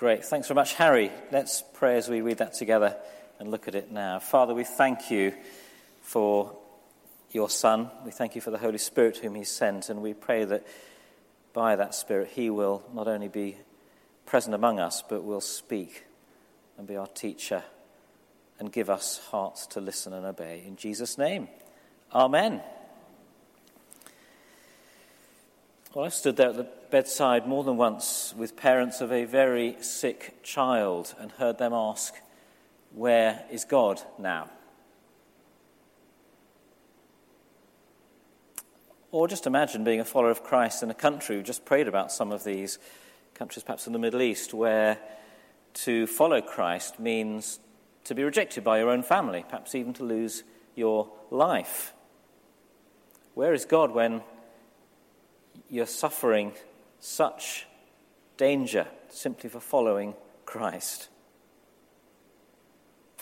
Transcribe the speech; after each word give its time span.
Great. 0.00 0.24
Thanks 0.24 0.48
very 0.48 0.54
much, 0.54 0.72
Harry. 0.76 1.12
Let's 1.30 1.62
pray 1.74 1.98
as 1.98 2.08
we 2.08 2.22
read 2.22 2.38
that 2.38 2.54
together 2.54 2.96
and 3.38 3.50
look 3.50 3.68
at 3.68 3.74
it 3.74 3.92
now. 3.92 4.18
Father, 4.18 4.54
we 4.54 4.64
thank 4.64 5.10
you 5.10 5.34
for 6.00 6.56
your 7.32 7.50
Son. 7.50 7.90
We 8.02 8.10
thank 8.10 8.34
you 8.34 8.40
for 8.40 8.50
the 8.50 8.56
Holy 8.56 8.78
Spirit 8.78 9.18
whom 9.18 9.34
He 9.34 9.44
sent, 9.44 9.90
and 9.90 10.00
we 10.00 10.14
pray 10.14 10.46
that 10.46 10.66
by 11.52 11.76
that 11.76 11.94
Spirit 11.94 12.30
He 12.32 12.48
will 12.48 12.82
not 12.94 13.08
only 13.08 13.28
be 13.28 13.58
present 14.24 14.54
among 14.54 14.80
us, 14.80 15.04
but 15.06 15.22
will 15.22 15.42
speak 15.42 16.06
and 16.78 16.86
be 16.86 16.96
our 16.96 17.06
teacher 17.08 17.62
and 18.58 18.72
give 18.72 18.88
us 18.88 19.20
hearts 19.30 19.66
to 19.66 19.82
listen 19.82 20.14
and 20.14 20.24
obey. 20.24 20.64
In 20.66 20.76
Jesus' 20.76 21.18
name, 21.18 21.46
Amen. 22.14 22.62
Well, 25.92 26.04
I've 26.04 26.14
stood 26.14 26.36
there 26.36 26.50
at 26.50 26.56
the 26.56 26.68
bedside 26.90 27.48
more 27.48 27.64
than 27.64 27.76
once 27.76 28.32
with 28.36 28.54
parents 28.54 29.00
of 29.00 29.10
a 29.10 29.24
very 29.24 29.74
sick 29.80 30.40
child 30.44 31.16
and 31.18 31.32
heard 31.32 31.58
them 31.58 31.72
ask, 31.72 32.14
Where 32.94 33.44
is 33.50 33.64
God 33.64 34.00
now? 34.16 34.50
Or 39.10 39.26
just 39.26 39.48
imagine 39.48 39.82
being 39.82 39.98
a 39.98 40.04
follower 40.04 40.30
of 40.30 40.44
Christ 40.44 40.84
in 40.84 40.90
a 40.90 40.94
country, 40.94 41.36
we 41.36 41.42
just 41.42 41.64
prayed 41.64 41.88
about 41.88 42.12
some 42.12 42.30
of 42.30 42.44
these 42.44 42.78
countries, 43.34 43.64
perhaps 43.64 43.88
in 43.88 43.92
the 43.92 43.98
Middle 43.98 44.22
East, 44.22 44.54
where 44.54 44.96
to 45.74 46.06
follow 46.06 46.40
Christ 46.40 47.00
means 47.00 47.58
to 48.04 48.14
be 48.14 48.22
rejected 48.22 48.62
by 48.62 48.78
your 48.78 48.90
own 48.90 49.02
family, 49.02 49.44
perhaps 49.48 49.74
even 49.74 49.92
to 49.94 50.04
lose 50.04 50.44
your 50.76 51.10
life. 51.32 51.94
Where 53.34 53.52
is 53.52 53.64
God 53.64 53.90
when 53.90 54.22
you're 55.68 55.86
suffering 55.86 56.52
such 56.98 57.66
danger 58.36 58.86
simply 59.08 59.50
for 59.50 59.60
following 59.60 60.14
Christ? 60.46 61.08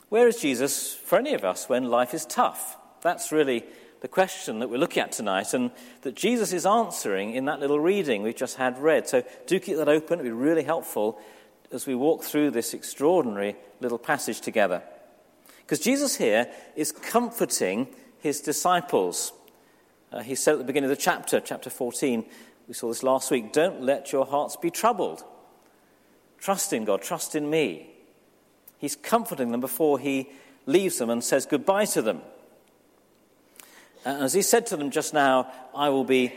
Where 0.09 0.29
is 0.29 0.41
Jesus 0.41 0.95
for 0.95 1.19
any 1.19 1.35
of 1.35 1.45
us 1.45 1.69
when 1.69 1.85
life 1.85 2.15
is 2.15 2.25
tough? 2.25 2.77
That's 3.03 3.31
really 3.31 3.65
the 4.01 4.09
question 4.09 4.61
that 4.61 4.71
we're 4.71 4.79
looking 4.79 5.03
at 5.03 5.13
tonight 5.13 5.53
and 5.55 5.71
that 6.03 6.15
Jesus 6.15 6.53
is 6.53 6.65
answering 6.65 7.35
in 7.35 7.47
that 7.47 7.61
little 7.61 7.81
reading 7.81 8.23
we've 8.23 8.37
just 8.37 8.57
had 8.57 8.79
read. 8.79 9.09
So 9.09 9.25
do 9.47 9.59
keep 9.61 9.77
that 9.77 9.89
open, 9.89 10.21
it'll 10.21 10.31
be 10.31 10.31
really 10.31 10.63
helpful 10.63 11.21
as 11.73 11.87
we 11.87 11.95
walk 11.95 12.23
through 12.23 12.51
this 12.51 12.75
extraordinary 12.75 13.57
little 13.81 13.99
passage 13.99 14.41
together. 14.41 14.83
Because 15.61 15.81
Jesus 15.81 16.17
here 16.17 16.49
is 16.77 16.93
comforting 16.93 17.89
his 18.21 18.41
disciples. 18.41 19.33
Uh, 20.13 20.21
he 20.21 20.35
said 20.35 20.53
at 20.53 20.59
the 20.59 20.65
beginning 20.65 20.91
of 20.91 20.97
the 20.97 21.03
chapter, 21.03 21.41
chapter 21.41 21.71
14, 21.71 22.25
we 22.67 22.75
saw 22.75 22.89
this 22.89 23.03
last 23.03 23.31
week, 23.31 23.53
don't 23.53 23.83
let 23.83 24.13
your 24.13 24.27
hearts 24.27 24.57
be 24.57 24.71
troubled. 24.71 25.25
Trust 26.39 26.73
in 26.73 26.85
God, 26.85 27.03
trust 27.03 27.35
in 27.35 27.49
me. 27.51 27.91
He's 28.79 28.97
comforting 28.97 29.51
them 29.51 29.61
before 29.61 29.99
he 29.99 30.31
leaves 30.67 30.99
them 30.99 31.11
and 31.11 31.23
says 31.23 31.47
goodbye 31.47 31.87
to 31.87 32.03
them. 32.03 32.23
And 34.05 34.23
as 34.23 34.33
he 34.33 34.43
said 34.43 34.67
to 34.67 34.77
them 34.77 34.91
just 34.91 35.13
now, 35.13 35.51
I 35.75 35.89
will 35.89 36.05
be 36.05 36.33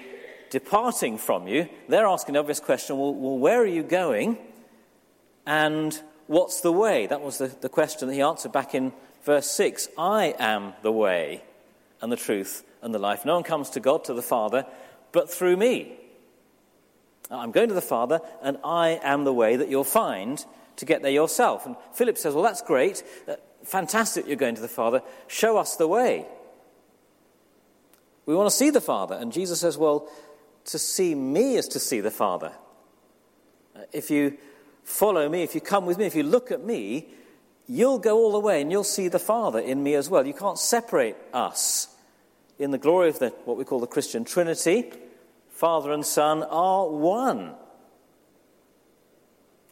departing 0.49 1.17
from 1.17 1.47
you, 1.47 1.69
they're 1.87 2.07
asking 2.07 2.33
the 2.33 2.39
obvious 2.39 2.59
question 2.59 2.97
well, 2.97 3.13
well 3.13 3.37
where 3.37 3.61
are 3.61 3.65
you 3.65 3.83
going? 3.83 4.37
And 5.45 5.97
what's 6.27 6.61
the 6.61 6.73
way? 6.73 7.07
That 7.07 7.21
was 7.21 7.37
the, 7.37 7.47
the 7.47 7.69
question 7.69 8.07
that 8.07 8.13
he 8.13 8.21
answered 8.21 8.51
back 8.51 8.75
in 8.75 8.91
verse 9.23 9.49
6. 9.51 9.87
I 9.97 10.35
am 10.39 10.73
the 10.81 10.91
way 10.91 11.43
and 12.01 12.11
the 12.11 12.17
truth 12.17 12.65
and 12.81 12.93
the 12.93 12.99
life. 12.99 13.25
No 13.25 13.35
one 13.35 13.43
comes 13.43 13.69
to 13.71 13.79
God, 13.79 14.03
to 14.05 14.13
the 14.13 14.21
Father, 14.21 14.65
but 15.11 15.29
through 15.29 15.57
me. 15.57 15.97
I'm 17.29 17.51
going 17.51 17.69
to 17.69 17.75
the 17.75 17.81
Father, 17.81 18.19
and 18.41 18.57
I 18.63 18.99
am 19.03 19.23
the 19.23 19.33
way 19.33 19.55
that 19.55 19.69
you'll 19.69 19.83
find 19.83 20.43
to 20.77 20.85
get 20.85 21.01
there 21.01 21.11
yourself. 21.11 21.65
And 21.65 21.75
Philip 21.93 22.17
says, 22.17 22.33
Well, 22.33 22.43
that's 22.43 22.61
great. 22.61 23.03
Uh, 23.27 23.35
fantastic 23.63 24.27
you're 24.27 24.35
going 24.35 24.55
to 24.55 24.61
the 24.61 24.67
Father. 24.67 25.01
Show 25.27 25.57
us 25.57 25.75
the 25.75 25.87
way. 25.87 26.25
We 28.25 28.35
want 28.35 28.49
to 28.49 28.55
see 28.55 28.69
the 28.69 28.81
Father. 28.81 29.15
And 29.15 29.31
Jesus 29.31 29.61
says, 29.61 29.77
Well, 29.77 30.09
to 30.65 30.79
see 30.79 31.15
me 31.15 31.55
is 31.55 31.67
to 31.69 31.79
see 31.79 32.01
the 32.01 32.11
Father. 32.11 32.51
Uh, 33.75 33.81
if 33.93 34.11
you 34.11 34.37
follow 34.83 35.29
me, 35.29 35.43
if 35.43 35.55
you 35.55 35.61
come 35.61 35.85
with 35.85 35.97
me, 35.97 36.05
if 36.05 36.15
you 36.15 36.23
look 36.23 36.51
at 36.51 36.63
me, 36.63 37.07
you'll 37.67 37.99
go 37.99 38.17
all 38.17 38.33
the 38.33 38.39
way 38.39 38.61
and 38.61 38.71
you'll 38.71 38.83
see 38.83 39.07
the 39.07 39.19
Father 39.19 39.59
in 39.59 39.81
me 39.81 39.95
as 39.95 40.09
well. 40.09 40.25
You 40.25 40.33
can't 40.33 40.59
separate 40.59 41.15
us 41.33 41.90
in 42.59 42.71
the 42.71 42.77
glory 42.77 43.09
of 43.09 43.19
the, 43.19 43.29
what 43.45 43.57
we 43.57 43.63
call 43.63 43.79
the 43.79 43.87
Christian 43.87 44.23
Trinity. 44.23 44.91
Father 45.49 45.91
and 45.91 46.05
Son 46.05 46.43
are 46.43 46.87
one. 46.87 47.53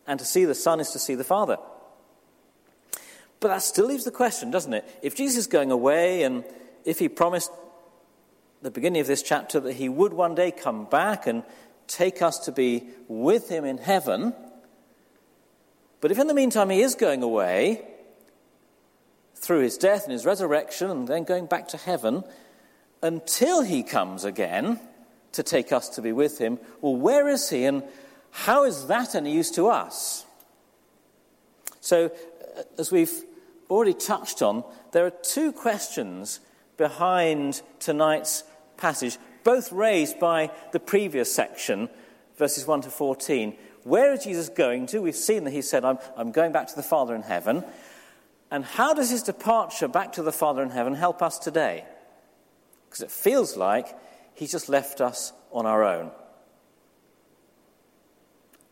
And 0.07 0.19
to 0.19 0.25
see 0.25 0.45
the 0.45 0.55
Son 0.55 0.79
is 0.79 0.91
to 0.91 0.99
see 0.99 1.15
the 1.15 1.23
Father. 1.23 1.57
But 3.39 3.49
that 3.49 3.61
still 3.61 3.85
leaves 3.85 4.03
the 4.03 4.11
question, 4.11 4.51
doesn't 4.51 4.73
it? 4.73 4.99
If 5.01 5.15
Jesus 5.15 5.37
is 5.37 5.47
going 5.47 5.71
away 5.71 6.23
and 6.23 6.43
if 6.85 6.99
he 6.99 7.09
promised 7.09 7.51
the 8.61 8.71
beginning 8.71 9.01
of 9.01 9.07
this 9.07 9.23
chapter 9.23 9.59
that 9.61 9.73
he 9.73 9.87
would 9.87 10.13
one 10.13 10.35
day 10.35 10.51
come 10.51 10.85
back 10.85 11.25
and 11.27 11.43
take 11.87 12.21
us 12.21 12.39
to 12.39 12.51
be 12.51 12.83
with 13.07 13.49
him 13.49 13.65
in 13.65 13.77
heaven, 13.77 14.33
but 16.01 16.11
if 16.11 16.19
in 16.19 16.27
the 16.27 16.33
meantime 16.33 16.69
he 16.69 16.81
is 16.81 16.95
going 16.95 17.23
away 17.23 17.85
through 19.35 19.61
his 19.61 19.77
death 19.77 20.03
and 20.03 20.11
his 20.11 20.25
resurrection 20.25 20.89
and 20.89 21.07
then 21.07 21.23
going 21.23 21.45
back 21.45 21.69
to 21.69 21.77
heaven 21.77 22.23
until 23.01 23.61
he 23.61 23.83
comes 23.83 24.25
again 24.25 24.79
to 25.31 25.43
take 25.43 25.71
us 25.71 25.89
to 25.89 26.01
be 26.01 26.11
with 26.11 26.37
him, 26.37 26.59
well, 26.81 26.95
where 26.95 27.27
is 27.27 27.49
he 27.49 27.65
and 27.65 27.83
how 28.31 28.65
is 28.65 28.87
that 28.87 29.15
any 29.15 29.33
use 29.33 29.51
to 29.51 29.67
us? 29.67 30.25
So, 31.81 32.05
uh, 32.05 32.63
as 32.77 32.91
we've 32.91 33.23
already 33.69 33.93
touched 33.93 34.41
on, 34.41 34.63
there 34.91 35.05
are 35.05 35.11
two 35.11 35.51
questions 35.51 36.39
behind 36.77 37.61
tonight's 37.79 38.43
passage, 38.77 39.17
both 39.43 39.71
raised 39.71 40.19
by 40.19 40.51
the 40.71 40.79
previous 40.79 41.33
section, 41.33 41.89
verses 42.37 42.65
1 42.65 42.81
to 42.81 42.89
14. 42.89 43.55
Where 43.83 44.13
is 44.13 44.23
Jesus 44.23 44.49
going 44.49 44.87
to? 44.87 45.01
We've 45.01 45.15
seen 45.15 45.43
that 45.45 45.51
he 45.51 45.61
said, 45.61 45.85
I'm, 45.85 45.99
I'm 46.17 46.31
going 46.31 46.51
back 46.51 46.67
to 46.67 46.75
the 46.75 46.83
Father 46.83 47.15
in 47.15 47.21
heaven. 47.21 47.63
And 48.51 48.65
how 48.65 48.93
does 48.93 49.09
his 49.09 49.23
departure 49.23 49.87
back 49.87 50.13
to 50.13 50.23
the 50.23 50.31
Father 50.31 50.63
in 50.63 50.69
heaven 50.69 50.95
help 50.95 51.21
us 51.21 51.37
today? 51.37 51.85
Because 52.89 53.01
it 53.01 53.11
feels 53.11 53.55
like 53.55 53.87
he's 54.33 54.51
just 54.51 54.67
left 54.67 54.99
us 54.99 55.31
on 55.51 55.65
our 55.65 55.83
own. 55.83 56.11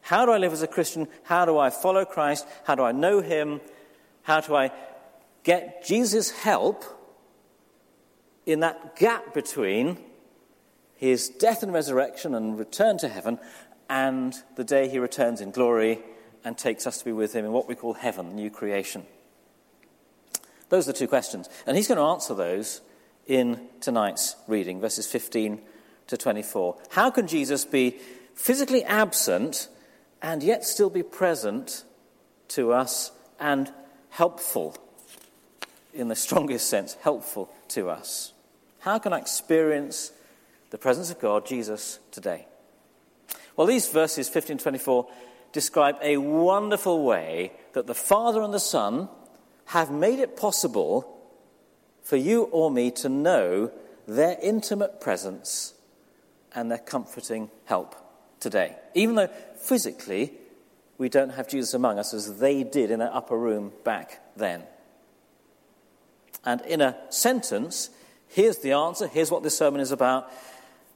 How 0.01 0.25
do 0.25 0.31
I 0.31 0.37
live 0.37 0.53
as 0.53 0.63
a 0.63 0.67
Christian? 0.67 1.07
How 1.23 1.45
do 1.45 1.57
I 1.57 1.69
follow 1.69 2.05
Christ? 2.05 2.47
How 2.63 2.75
do 2.75 2.83
I 2.83 2.93
know 2.93 3.21
him? 3.21 3.61
How 4.23 4.39
do 4.39 4.55
I 4.55 4.71
get 5.43 5.85
Jesus' 5.85 6.31
help 6.31 6.83
in 8.45 8.61
that 8.61 8.95
gap 8.95 9.33
between 9.33 9.97
his 10.95 11.29
death 11.29 11.61
and 11.61 11.73
resurrection 11.73 12.33
and 12.33 12.57
return 12.57 12.97
to 12.99 13.09
heaven 13.09 13.37
and 13.89 14.33
the 14.55 14.63
day 14.63 14.87
he 14.87 14.97
returns 14.97 15.41
in 15.41 15.51
glory 15.51 15.99
and 16.43 16.57
takes 16.57 16.87
us 16.87 16.99
to 16.99 17.05
be 17.05 17.11
with 17.11 17.33
him 17.33 17.45
in 17.45 17.51
what 17.51 17.67
we 17.67 17.75
call 17.75 17.93
heaven, 17.93 18.29
the 18.29 18.35
new 18.35 18.49
creation? 18.49 19.05
Those 20.69 20.87
are 20.87 20.93
the 20.93 20.97
two 20.97 21.07
questions. 21.07 21.49
And 21.65 21.75
he's 21.77 21.87
going 21.87 21.97
to 21.97 22.03
answer 22.03 22.33
those 22.33 22.81
in 23.27 23.59
tonight's 23.81 24.35
reading, 24.47 24.79
verses 24.79 25.05
15 25.05 25.61
to 26.07 26.17
24. 26.17 26.77
How 26.89 27.11
can 27.11 27.27
Jesus 27.27 27.65
be 27.65 27.97
physically 28.33 28.83
absent 28.83 29.67
and 30.21 30.41
yet 30.41 30.63
still 30.63 30.89
be 30.89 31.03
present 31.03 31.83
to 32.49 32.71
us 32.71 33.11
and 33.39 33.71
helpful, 34.09 34.75
in 35.93 36.07
the 36.07 36.15
strongest 36.15 36.69
sense, 36.69 36.95
helpful 37.01 37.51
to 37.69 37.89
us? 37.89 38.33
How 38.79 38.99
can 38.99 39.11
I 39.11 39.19
experience 39.19 40.11
the 40.69 40.77
presence 40.77 41.11
of 41.11 41.19
God, 41.19 41.45
Jesus, 41.45 41.99
today? 42.11 42.47
Well, 43.55 43.67
these 43.67 43.89
verses 43.89 44.29
15 44.29 44.59
to 44.59 44.63
24 44.63 45.07
describe 45.51 45.97
a 46.01 46.17
wonderful 46.17 47.03
way 47.03 47.51
that 47.73 47.87
the 47.87 47.95
Father 47.95 48.41
and 48.41 48.53
the 48.53 48.59
Son 48.59 49.09
have 49.65 49.91
made 49.91 50.19
it 50.19 50.37
possible 50.37 51.16
for 52.07 52.15
you 52.15 52.43
or 52.43 52.71
me 52.71 52.89
to 52.89 53.09
know 53.09 53.69
their 54.07 54.37
intimate 54.41 55.01
presence 55.01 55.73
and 56.55 56.71
their 56.71 56.77
comforting 56.77 57.51
help 57.65 57.95
today. 58.39 58.77
Even 58.95 59.15
though 59.15 59.27
physically 59.57 60.31
we 60.97 61.09
don't 61.09 61.31
have 61.31 61.49
Jesus 61.49 61.73
among 61.73 61.99
us 61.99 62.13
as 62.13 62.39
they 62.39 62.63
did 62.63 62.91
in 62.91 62.99
that 62.99 63.11
upper 63.11 63.37
room 63.37 63.73
back 63.83 64.21
then. 64.37 64.63
And 66.45 66.61
in 66.61 66.79
a 66.79 66.95
sentence, 67.09 67.89
here's 68.29 68.59
the 68.59 68.71
answer, 68.71 69.07
here's 69.09 69.29
what 69.29 69.43
this 69.43 69.57
sermon 69.57 69.81
is 69.81 69.91
about. 69.91 70.31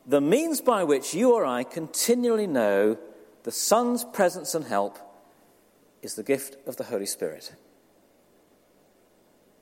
The 0.07 0.21
means 0.21 0.61
by 0.61 0.85
which 0.85 1.13
you 1.13 1.33
or 1.33 1.45
I 1.45 1.65
continually 1.65 2.47
know 2.47 2.97
the 3.43 3.51
Son's 3.51 4.05
presence 4.05 4.55
and 4.55 4.63
help 4.63 4.97
is 6.01 6.15
the 6.15 6.23
gift 6.23 6.55
of 6.65 6.77
the 6.77 6.85
Holy 6.85 7.05
Spirit. 7.05 7.53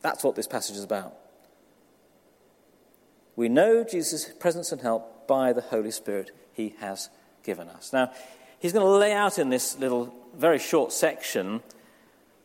That's 0.03 0.23
what 0.23 0.35
this 0.35 0.47
passage 0.47 0.75
is 0.75 0.83
about. 0.83 1.15
We 3.39 3.47
know 3.47 3.85
Jesus' 3.85 4.25
presence 4.33 4.73
and 4.73 4.81
help 4.81 5.25
by 5.25 5.53
the 5.53 5.61
Holy 5.61 5.91
Spirit 5.91 6.31
he 6.51 6.75
has 6.79 7.09
given 7.41 7.69
us. 7.69 7.93
Now, 7.93 8.11
he's 8.59 8.73
going 8.73 8.85
to 8.85 8.91
lay 8.91 9.13
out 9.13 9.39
in 9.39 9.49
this 9.49 9.79
little, 9.79 10.13
very 10.35 10.59
short 10.59 10.91
section 10.91 11.61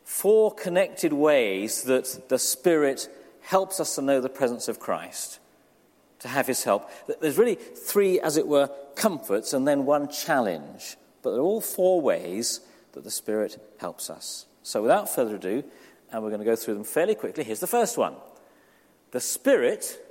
four 0.05 0.53
connected 0.53 1.11
ways 1.11 1.83
that 1.83 2.29
the 2.29 2.39
Spirit 2.39 3.09
helps 3.41 3.81
us 3.81 3.95
to 3.95 4.01
know 4.01 4.21
the 4.21 4.29
presence 4.29 4.69
of 4.69 4.79
Christ, 4.79 5.39
to 6.19 6.29
have 6.29 6.47
his 6.47 6.63
help. 6.63 6.89
There's 7.19 7.37
really 7.37 7.55
three, 7.55 8.21
as 8.21 8.37
it 8.37 8.47
were, 8.47 8.69
comforts 8.95 9.51
and 9.51 9.67
then 9.67 9.85
one 9.85 10.07
challenge. 10.07 10.95
But 11.23 11.31
they're 11.31 11.41
all 11.41 11.59
four 11.59 11.99
ways 11.99 12.61
that 12.93 13.03
the 13.03 13.11
Spirit 13.11 13.61
helps 13.81 14.09
us. 14.09 14.45
So 14.63 14.81
without 14.81 15.13
further 15.13 15.35
ado, 15.35 15.65
and 16.09 16.23
we're 16.23 16.29
going 16.29 16.39
to 16.39 16.45
go 16.45 16.55
through 16.55 16.75
them 16.75 16.85
fairly 16.85 17.15
quickly, 17.15 17.43
here's 17.43 17.59
the 17.59 17.67
first 17.67 17.97
one. 17.97 18.15
The 19.11 19.19
Spirit 19.19 20.01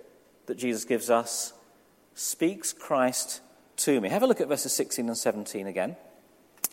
that 0.47 0.57
Jesus 0.57 0.85
gives 0.85 1.11
us 1.11 1.53
speaks 2.15 2.73
Christ 2.73 3.41
to 3.77 4.01
me. 4.01 4.09
Have 4.09 4.23
a 4.23 4.27
look 4.27 4.41
at 4.41 4.49
verses 4.49 4.73
16 4.75 5.07
and 5.07 5.17
17 5.17 5.67
again. 5.67 5.97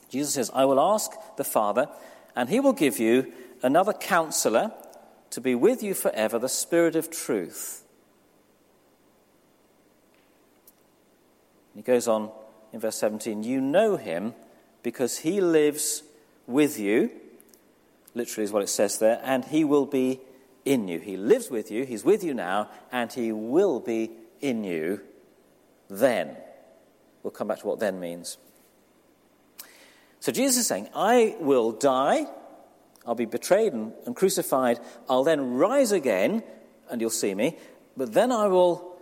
Jesus 0.10 0.34
says, 0.34 0.52
I 0.54 0.66
will 0.66 0.80
ask 0.80 1.12
the 1.38 1.44
Father, 1.44 1.88
and 2.36 2.50
he 2.50 2.60
will 2.60 2.74
give 2.74 3.00
you 3.00 3.32
another 3.64 3.94
counselor 3.94 4.72
to 5.32 5.42
be 5.42 5.56
with 5.56 5.82
you 5.82 5.94
forever, 5.94 6.38
the 6.38 6.50
Spirit 6.50 6.96
of 6.96 7.10
truth. 7.10 7.84
He 11.76 11.82
goes 11.82 12.08
on 12.08 12.30
in 12.74 12.80
verse 12.80 12.98
17 12.98 13.44
You 13.44 13.62
know 13.62 13.96
him 13.96 14.34
because 14.84 15.20
he 15.20 15.40
lives 15.40 16.04
with 16.46 16.78
you, 16.78 17.12
literally 18.14 18.44
is 18.44 18.52
what 18.52 18.64
it 18.64 18.70
says 18.70 19.00
there, 19.00 19.22
and 19.24 19.46
he 19.46 19.64
will 19.64 19.86
be 19.86 20.20
in 20.66 20.88
you. 20.88 21.00
He 21.00 21.18
lives 21.18 21.50
with 21.50 21.72
you, 21.72 21.86
he's 21.86 22.04
with 22.04 22.24
you 22.24 22.34
now, 22.34 22.70
and 22.92 23.12
he 23.12 23.32
will 23.32 23.80
be 23.80 24.12
in 24.40 24.64
you 24.64 25.02
then. 25.90 26.38
We'll 27.24 27.32
come 27.32 27.48
back 27.48 27.60
to 27.60 27.68
what 27.68 27.80
then 27.80 28.00
means. 28.00 28.38
So 30.20 30.32
Jesus 30.32 30.58
is 30.58 30.68
saying, 30.68 30.90
I 30.96 31.36
will 31.40 31.72
die, 31.72 32.28
I'll 33.06 33.16
be 33.16 33.26
betrayed 33.26 33.74
and, 33.74 33.94
and 34.06 34.16
crucified, 34.16 34.80
I'll 35.10 35.24
then 35.24 35.56
rise 35.56 35.92
again, 35.92 36.44
and 36.90 37.02
you'll 37.02 37.10
see 37.10 37.34
me, 37.34 37.58
but 37.98 38.14
then 38.14 38.32
I 38.32 38.48
will 38.48 38.98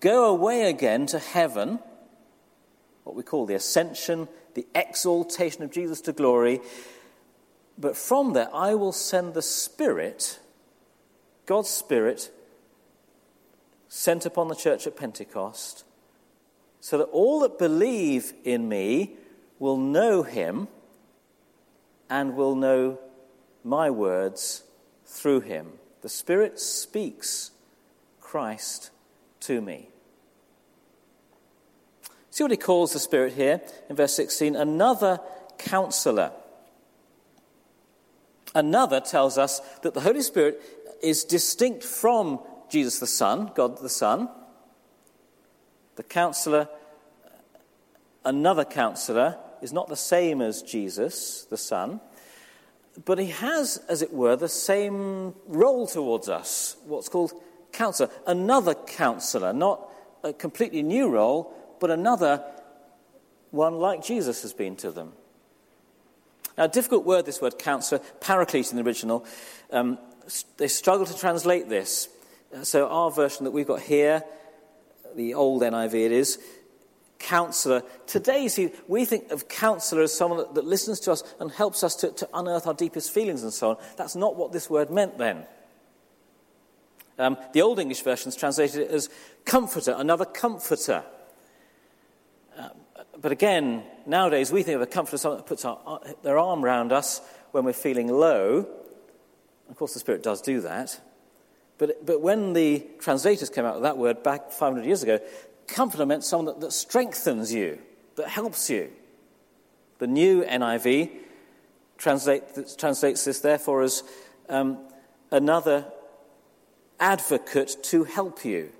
go 0.00 0.26
away 0.26 0.68
again 0.68 1.06
to 1.06 1.18
heaven, 1.18 1.80
what 3.04 3.16
we 3.16 3.22
call 3.22 3.46
the 3.46 3.54
ascension, 3.54 4.28
the 4.54 4.66
exaltation 4.74 5.62
of 5.62 5.70
Jesus 5.70 6.00
to 6.02 6.12
glory. 6.12 6.60
But 7.78 7.96
from 7.96 8.32
there, 8.32 8.54
I 8.54 8.74
will 8.74 8.92
send 8.92 9.34
the 9.34 9.42
Spirit, 9.42 10.38
God's 11.48 11.70
Spirit, 11.70 12.30
sent 13.88 14.26
upon 14.26 14.48
the 14.48 14.54
church 14.54 14.86
at 14.86 14.98
Pentecost, 14.98 15.84
so 16.78 16.98
that 16.98 17.04
all 17.04 17.40
that 17.40 17.58
believe 17.58 18.34
in 18.44 18.68
me 18.68 19.14
will 19.58 19.78
know 19.78 20.22
him 20.22 20.68
and 22.10 22.36
will 22.36 22.54
know 22.54 22.98
my 23.64 23.88
words 23.88 24.62
through 25.06 25.40
him. 25.40 25.72
The 26.02 26.10
Spirit 26.10 26.60
speaks 26.60 27.50
Christ 28.20 28.90
to 29.40 29.62
me. 29.62 29.88
See 32.28 32.44
what 32.44 32.50
he 32.50 32.58
calls 32.58 32.92
the 32.92 32.98
Spirit 32.98 33.32
here 33.32 33.62
in 33.88 33.96
verse 33.96 34.14
16 34.14 34.54
another 34.54 35.18
counselor. 35.56 36.30
Another 38.54 39.00
tells 39.00 39.38
us 39.38 39.60
that 39.82 39.94
the 39.94 40.00
Holy 40.00 40.22
Spirit 40.22 40.77
is 41.02 41.24
distinct 41.24 41.84
from 41.84 42.40
Jesus 42.68 42.98
the 42.98 43.06
Son, 43.06 43.50
God 43.54 43.78
the 43.78 43.88
Son. 43.88 44.28
The 45.96 46.02
counselor, 46.02 46.68
another 48.24 48.64
counselor, 48.64 49.36
is 49.60 49.72
not 49.72 49.88
the 49.88 49.96
same 49.96 50.40
as 50.40 50.62
Jesus 50.62 51.44
the 51.50 51.56
Son, 51.56 52.00
but 53.04 53.18
he 53.18 53.26
has, 53.26 53.78
as 53.88 54.02
it 54.02 54.12
were, 54.12 54.36
the 54.36 54.48
same 54.48 55.34
role 55.46 55.86
towards 55.86 56.28
us, 56.28 56.76
what's 56.84 57.08
called 57.08 57.32
counselor. 57.72 58.10
Another 58.26 58.74
counselor, 58.74 59.52
not 59.52 59.88
a 60.22 60.32
completely 60.32 60.82
new 60.82 61.08
role, 61.08 61.52
but 61.80 61.90
another 61.90 62.44
one 63.50 63.74
like 63.74 64.04
Jesus 64.04 64.42
has 64.42 64.52
been 64.52 64.76
to 64.76 64.90
them. 64.90 65.12
Now, 66.56 66.66
difficult 66.66 67.04
word, 67.04 67.24
this 67.24 67.40
word 67.40 67.58
counselor, 67.58 68.02
paraclete 68.20 68.70
in 68.70 68.76
the 68.76 68.82
original. 68.82 69.24
Um, 69.70 69.98
they 70.56 70.68
struggle 70.68 71.06
to 71.06 71.16
translate 71.16 71.68
this. 71.68 72.08
So, 72.62 72.88
our 72.88 73.10
version 73.10 73.44
that 73.44 73.50
we've 73.50 73.66
got 73.66 73.80
here, 73.80 74.22
the 75.14 75.34
old 75.34 75.62
NIV 75.62 75.94
it 75.94 76.12
is, 76.12 76.38
counselor. 77.18 77.82
Today, 78.06 78.48
see, 78.48 78.70
we 78.86 79.04
think 79.04 79.30
of 79.30 79.48
counselor 79.48 80.02
as 80.02 80.14
someone 80.14 80.38
that, 80.38 80.54
that 80.54 80.64
listens 80.64 81.00
to 81.00 81.12
us 81.12 81.22
and 81.40 81.50
helps 81.50 81.82
us 81.82 81.94
to, 81.96 82.10
to, 82.12 82.28
unearth 82.32 82.66
our 82.66 82.74
deepest 82.74 83.12
feelings 83.12 83.42
and 83.42 83.52
so 83.52 83.70
on. 83.70 83.76
That's 83.96 84.16
not 84.16 84.36
what 84.36 84.52
this 84.52 84.70
word 84.70 84.90
meant 84.90 85.18
then. 85.18 85.46
Um, 87.18 87.36
the 87.52 87.62
Old 87.62 87.80
English 87.80 88.02
versions 88.02 88.36
translated 88.36 88.82
it 88.82 88.90
as 88.90 89.10
comforter, 89.44 89.94
another 89.98 90.24
comforter. 90.24 91.02
Uh, 92.56 92.68
but 93.20 93.32
again, 93.32 93.82
nowadays 94.06 94.52
we 94.52 94.62
think 94.62 94.76
of 94.76 94.82
a 94.82 94.86
comforter 94.86 95.16
as 95.16 95.22
someone 95.22 95.38
that 95.38 95.46
puts 95.46 95.64
our, 95.64 96.00
their 96.22 96.38
arm 96.38 96.64
around 96.64 96.92
us 96.92 97.20
when 97.50 97.64
we're 97.64 97.72
feeling 97.72 98.06
low. 98.08 98.68
Of 99.68 99.76
course, 99.76 99.94
the 99.94 100.00
Spirit 100.00 100.22
does 100.22 100.40
do 100.40 100.60
that. 100.62 101.00
But, 101.78 102.04
but 102.04 102.20
when 102.20 102.52
the 102.54 102.84
translators 102.98 103.50
came 103.50 103.64
out 103.64 103.74
with 103.74 103.84
that 103.84 103.98
word 103.98 104.22
back 104.22 104.50
500 104.50 104.84
years 104.84 105.02
ago, 105.02 105.20
comforter 105.66 106.04
meant 106.04 106.24
someone 106.24 106.46
that, 106.46 106.60
that 106.60 106.72
strengthens 106.72 107.52
you, 107.52 107.78
that 108.16 108.28
helps 108.28 108.68
you. 108.68 108.90
The 109.98 110.06
new 110.06 110.42
NIV 110.42 111.10
translate, 111.98 112.42
translates 112.78 113.24
this, 113.24 113.40
therefore, 113.40 113.82
as 113.82 114.02
um, 114.48 114.78
another 115.30 115.86
advocate 116.98 117.76
to 117.84 118.04
help 118.04 118.44
you. 118.44 118.70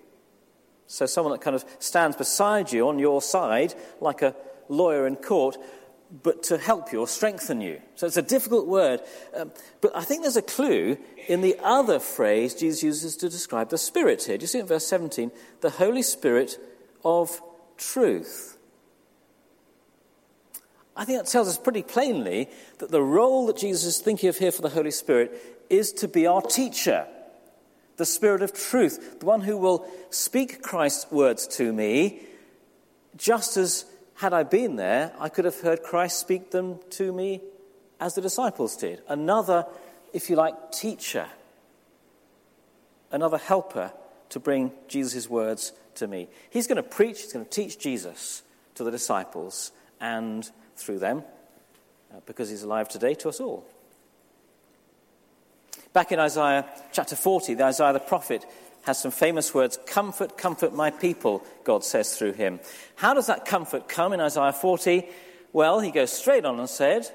So, 0.87 1.07
someone 1.07 1.33
that 1.33 1.43
kind 1.43 1.55
of 1.55 1.65
stands 1.79 2.17
beside 2.17 2.73
you 2.73 2.89
on 2.89 2.99
your 2.99 3.21
side, 3.21 3.75
like 4.01 4.23
a 4.23 4.35
lawyer 4.69 5.07
in 5.07 5.17
court, 5.17 5.57
but 6.11 6.43
to 6.45 6.59
help 6.59 6.93
you 6.93 7.01
or 7.01 7.09
strengthen 7.09 7.61
you. 7.61 7.81
So, 7.95 8.07
it's 8.07 8.17
a 8.17 8.23
difficult 8.23 8.67
word. 8.67 9.01
Um, 9.37 9.53
but 9.81 9.95
I 9.95 10.03
think 10.03 10.23
there's 10.23 10.37
a 10.37 10.43
clue 10.43 10.97
in 11.27 11.41
the 11.41 11.57
other 11.63 11.99
phrase 11.99 12.55
Jesus 12.55 12.83
uses 12.83 13.17
to 13.17 13.29
describe 13.29 13.71
the 13.71 13.79
Spirit 13.79 14.25
here. 14.25 14.39
Do 14.39 14.43
you 14.43 14.49
see 14.49 14.59
in 14.59 14.67
verse 14.67 14.87
17? 14.87 15.31
The 15.61 15.71
Holy 15.71 16.03
Spirit 16.03 16.59
of 17.05 17.41
truth. 17.77 18.59
I 20.99 21.05
think 21.05 21.19
that 21.23 21.31
tells 21.31 21.49
us 21.49 21.59
pretty 21.59 21.85
plainly 21.85 22.51
that 22.79 22.91
the 22.91 23.03
role 23.03 23.47
that 23.47 23.57
Jesus 23.57 23.85
is 23.85 23.99
thinking 23.99 24.29
of 24.29 24.37
here 24.37 24.51
for 24.51 24.63
the 24.63 24.69
Holy 24.69 24.91
Spirit 24.91 25.65
is 25.71 25.93
to 25.93 26.09
be 26.09 26.27
our 26.27 26.43
teacher, 26.43 27.07
the 27.99 28.05
Spirit 28.05 28.43
of 28.43 28.53
truth, 28.53 29.21
the 29.21 29.27
one 29.27 29.43
who 29.43 29.57
will 29.57 29.89
speak 30.11 30.61
Christ's 30.61 31.09
words 31.13 31.47
to 31.59 31.73
me, 31.73 32.23
just 33.17 33.57
as 33.57 33.85
had 34.19 34.35
I 34.35 34.43
been 34.43 34.75
there, 34.75 35.13
I 35.21 35.29
could 35.29 35.45
have 35.45 35.61
heard 35.61 35.83
Christ 35.83 36.19
speak 36.19 36.51
them 36.51 36.81
to 36.91 37.13
me 37.13 37.41
as 38.01 38.15
the 38.15 38.21
disciples 38.21 38.77
did. 38.77 39.01
Another, 39.09 39.65
if 40.13 40.29
you 40.29 40.35
like, 40.35 40.73
teacher, 40.73 41.27
another 43.13 43.39
helper 43.39 43.93
to 44.31 44.41
bring 44.41 44.73
Jesus' 44.89 45.31
words 45.31 45.73
to 45.95 46.09
me. 46.09 46.29
He's 46.51 46.67
going 46.67 46.77
to 46.77 46.83
preach, 46.83 47.23
he's 47.23 47.33
going 47.33 47.45
to 47.45 47.51
teach 47.51 47.79
Jesus 47.79 48.43
to 48.75 48.83
the 48.83 48.91
disciples 48.91 49.71
and 50.01 50.51
through 50.75 50.99
them, 50.99 51.23
uh, 52.13 52.19
because 52.27 52.51
he's 52.51 52.65
alive 52.65 52.89
today 52.89 53.15
to 53.15 53.29
us 53.29 53.39
all. 53.39 53.65
Back 55.93 56.11
in 56.11 56.19
Isaiah 56.19 56.67
chapter 56.93 57.15
40, 57.15 57.55
the 57.55 57.65
Isaiah 57.65 57.93
the 57.93 58.01
prophet 58.01 58.45
has 58.89 58.99
some 58.99 59.11
famous 59.11 59.55
words 59.55 59.79
Comfort, 59.87 60.37
comfort 60.37 60.75
my 60.75 60.91
people, 60.91 61.45
God 61.63 61.85
says 61.85 62.17
through 62.17 62.33
him. 62.33 62.59
How 62.97 63.15
does 63.15 63.27
that 63.27 63.45
comfort 63.45 63.89
come 63.89 64.13
in 64.13 64.21
Isaiah 64.21 64.53
40? 64.53 65.07
Well, 65.53 65.81
he 65.81 65.91
goes 65.91 66.11
straight 66.11 66.45
on 66.45 66.59
and 66.59 66.69
said, 66.69 67.07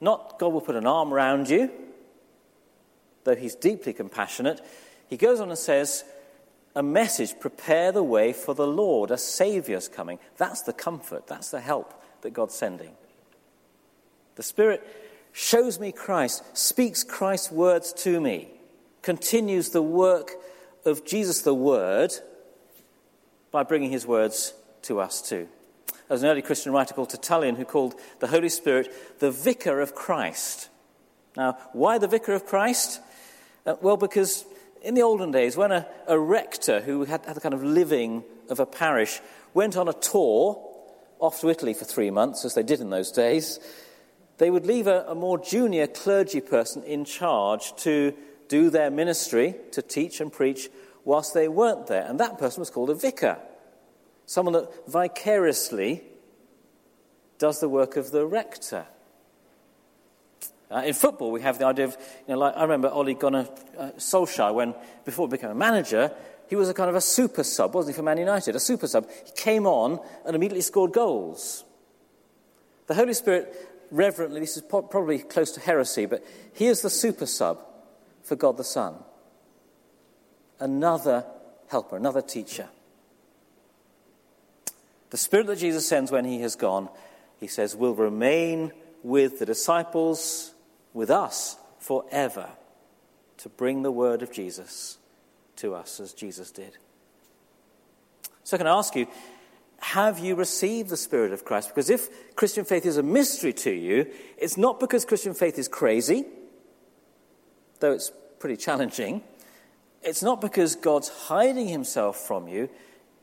Not 0.00 0.38
God 0.38 0.52
will 0.52 0.60
put 0.60 0.76
an 0.76 0.86
arm 0.86 1.12
around 1.12 1.50
you, 1.50 1.70
though 3.24 3.34
he's 3.34 3.56
deeply 3.56 3.92
compassionate. 3.92 4.60
He 5.08 5.16
goes 5.16 5.40
on 5.40 5.50
and 5.50 5.58
says, 5.58 6.04
a 6.74 6.82
message 6.82 7.38
prepare 7.38 7.92
the 7.92 8.02
way 8.02 8.32
for 8.32 8.54
the 8.54 8.66
Lord, 8.66 9.10
a 9.10 9.18
Saviour's 9.18 9.88
coming. 9.88 10.18
That's 10.38 10.62
the 10.62 10.72
comfort, 10.72 11.26
that's 11.26 11.50
the 11.50 11.60
help 11.60 11.92
that 12.22 12.30
God's 12.30 12.54
sending. 12.54 12.92
The 14.36 14.42
Spirit 14.42 14.82
shows 15.32 15.78
me 15.78 15.92
Christ, 15.92 16.56
speaks 16.56 17.04
Christ's 17.04 17.50
words 17.50 17.92
to 18.04 18.20
me, 18.20 18.48
continues 19.02 19.68
the 19.70 19.82
work 19.82 20.30
of 20.84 21.04
Jesus 21.04 21.42
the 21.42 21.54
Word 21.54 22.12
by 23.50 23.62
bringing 23.62 23.90
his 23.90 24.06
words 24.06 24.54
to 24.82 25.00
us 25.00 25.22
too. 25.22 25.48
There's 26.08 26.22
an 26.22 26.28
early 26.28 26.42
Christian 26.42 26.72
writer 26.72 26.94
called 26.94 27.10
Tertullian 27.10 27.56
who 27.56 27.64
called 27.64 27.94
the 28.20 28.26
Holy 28.26 28.48
Spirit 28.48 28.92
the 29.20 29.30
Vicar 29.30 29.80
of 29.80 29.94
Christ. 29.94 30.68
Now, 31.36 31.56
why 31.72 31.98
the 31.98 32.08
Vicar 32.08 32.34
of 32.34 32.46
Christ? 32.46 33.00
Uh, 33.64 33.76
well, 33.80 33.96
because 33.96 34.44
in 34.82 34.94
the 34.94 35.02
olden 35.02 35.30
days, 35.30 35.56
when 35.56 35.72
a, 35.72 35.86
a 36.06 36.18
rector 36.18 36.80
who 36.80 37.04
had, 37.04 37.24
had 37.24 37.36
the 37.36 37.40
kind 37.40 37.54
of 37.54 37.62
living 37.62 38.24
of 38.50 38.60
a 38.60 38.66
parish 38.66 39.20
went 39.54 39.76
on 39.76 39.88
a 39.88 39.92
tour 39.92 40.68
off 41.18 41.40
to 41.40 41.48
Italy 41.48 41.72
for 41.72 41.84
three 41.84 42.10
months, 42.10 42.44
as 42.44 42.54
they 42.54 42.62
did 42.62 42.80
in 42.80 42.90
those 42.90 43.12
days, 43.12 43.60
they 44.38 44.50
would 44.50 44.66
leave 44.66 44.88
a, 44.88 45.04
a 45.08 45.14
more 45.14 45.38
junior 45.38 45.86
clergy 45.86 46.40
person 46.40 46.82
in 46.82 47.04
charge 47.04 47.74
to 47.76 48.12
do 48.52 48.68
their 48.68 48.90
ministry, 48.90 49.54
to 49.70 49.80
teach 49.80 50.20
and 50.20 50.30
preach, 50.30 50.68
whilst 51.06 51.32
they 51.32 51.48
weren't 51.48 51.86
there. 51.86 52.04
And 52.04 52.20
that 52.20 52.38
person 52.38 52.60
was 52.60 52.68
called 52.68 52.90
a 52.90 52.94
vicar, 52.94 53.38
someone 54.26 54.52
that 54.52 54.68
vicariously 54.86 56.02
does 57.38 57.60
the 57.60 57.68
work 57.68 57.96
of 57.96 58.10
the 58.10 58.26
rector. 58.26 58.84
Uh, 60.70 60.82
in 60.84 60.92
football, 60.92 61.30
we 61.30 61.40
have 61.40 61.58
the 61.58 61.64
idea 61.64 61.86
of, 61.86 61.96
you 62.28 62.34
know, 62.34 62.40
like 62.40 62.54
I 62.54 62.60
remember 62.60 62.88
Ole 62.88 63.14
Gunnar 63.14 63.48
uh, 63.78 63.92
Solskjaer, 63.96 64.52
when 64.52 64.74
before 65.06 65.28
he 65.28 65.30
became 65.30 65.50
a 65.50 65.54
manager, 65.54 66.12
he 66.46 66.54
was 66.54 66.68
a 66.68 66.74
kind 66.74 66.90
of 66.90 66.96
a 66.96 67.00
super 67.00 67.44
sub, 67.44 67.74
wasn't 67.74 67.94
he, 67.94 67.96
for 67.96 68.02
Man 68.02 68.18
United? 68.18 68.54
A 68.54 68.60
super 68.60 68.86
sub. 68.86 69.08
He 69.24 69.32
came 69.34 69.66
on 69.66 69.98
and 70.26 70.36
immediately 70.36 70.60
scored 70.60 70.92
goals. 70.92 71.64
The 72.86 72.94
Holy 72.94 73.14
Spirit, 73.14 73.56
reverently, 73.90 74.40
this 74.40 74.58
is 74.58 74.62
probably 74.62 75.20
close 75.20 75.52
to 75.52 75.60
heresy, 75.60 76.04
but 76.04 76.22
he 76.52 76.66
is 76.66 76.82
the 76.82 76.90
super 76.90 77.24
sub 77.24 77.71
for 78.22 78.36
God 78.36 78.56
the 78.56 78.64
Son. 78.64 78.94
Another 80.60 81.24
helper, 81.68 81.96
another 81.96 82.22
teacher. 82.22 82.68
The 85.10 85.16
Spirit 85.16 85.46
that 85.48 85.58
Jesus 85.58 85.86
sends 85.86 86.10
when 86.10 86.24
he 86.24 86.40
has 86.40 86.56
gone, 86.56 86.88
he 87.38 87.46
says, 87.46 87.76
will 87.76 87.94
remain 87.94 88.72
with 89.02 89.38
the 89.38 89.46
disciples 89.46 90.54
with 90.94 91.10
us 91.10 91.56
forever 91.78 92.48
to 93.38 93.48
bring 93.48 93.82
the 93.82 93.90
word 93.90 94.22
of 94.22 94.32
Jesus 94.32 94.98
to 95.56 95.74
us 95.74 95.98
as 96.00 96.12
Jesus 96.12 96.50
did. 96.50 96.76
So, 98.44 98.56
can 98.56 98.66
I 98.66 98.76
ask 98.76 98.94
you, 98.94 99.06
have 99.78 100.18
you 100.18 100.36
received 100.36 100.90
the 100.90 100.96
Spirit 100.96 101.32
of 101.32 101.44
Christ? 101.44 101.68
Because 101.68 101.90
if 101.90 102.34
Christian 102.36 102.64
faith 102.64 102.86
is 102.86 102.96
a 102.96 103.02
mystery 103.02 103.52
to 103.52 103.70
you, 103.70 104.06
it's 104.38 104.56
not 104.56 104.78
because 104.78 105.04
Christian 105.04 105.34
faith 105.34 105.58
is 105.58 105.68
crazy, 105.68 106.24
though 107.82 107.92
it's 107.92 108.10
pretty 108.38 108.56
challenging. 108.56 109.22
It's 110.02 110.22
not 110.22 110.40
because 110.40 110.74
God's 110.74 111.08
hiding 111.08 111.68
himself 111.68 112.16
from 112.16 112.48
you. 112.48 112.70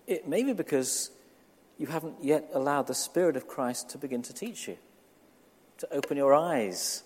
It 0.06 0.28
may 0.28 0.44
be 0.44 0.54
because 0.54 1.10
you 1.80 1.88
haven't 1.88 2.18
yet 2.22 2.50
allowed 2.54 2.86
the 2.88 2.94
Spirit 2.94 3.36
of 3.36 3.48
Christ 3.48 3.90
to 3.90 3.98
begin 3.98 4.22
to 4.22 4.34
teach 4.34 4.68
you, 4.68 4.78
to 5.80 5.92
open 5.92 6.18
your 6.18 6.36
eyes 6.36 7.04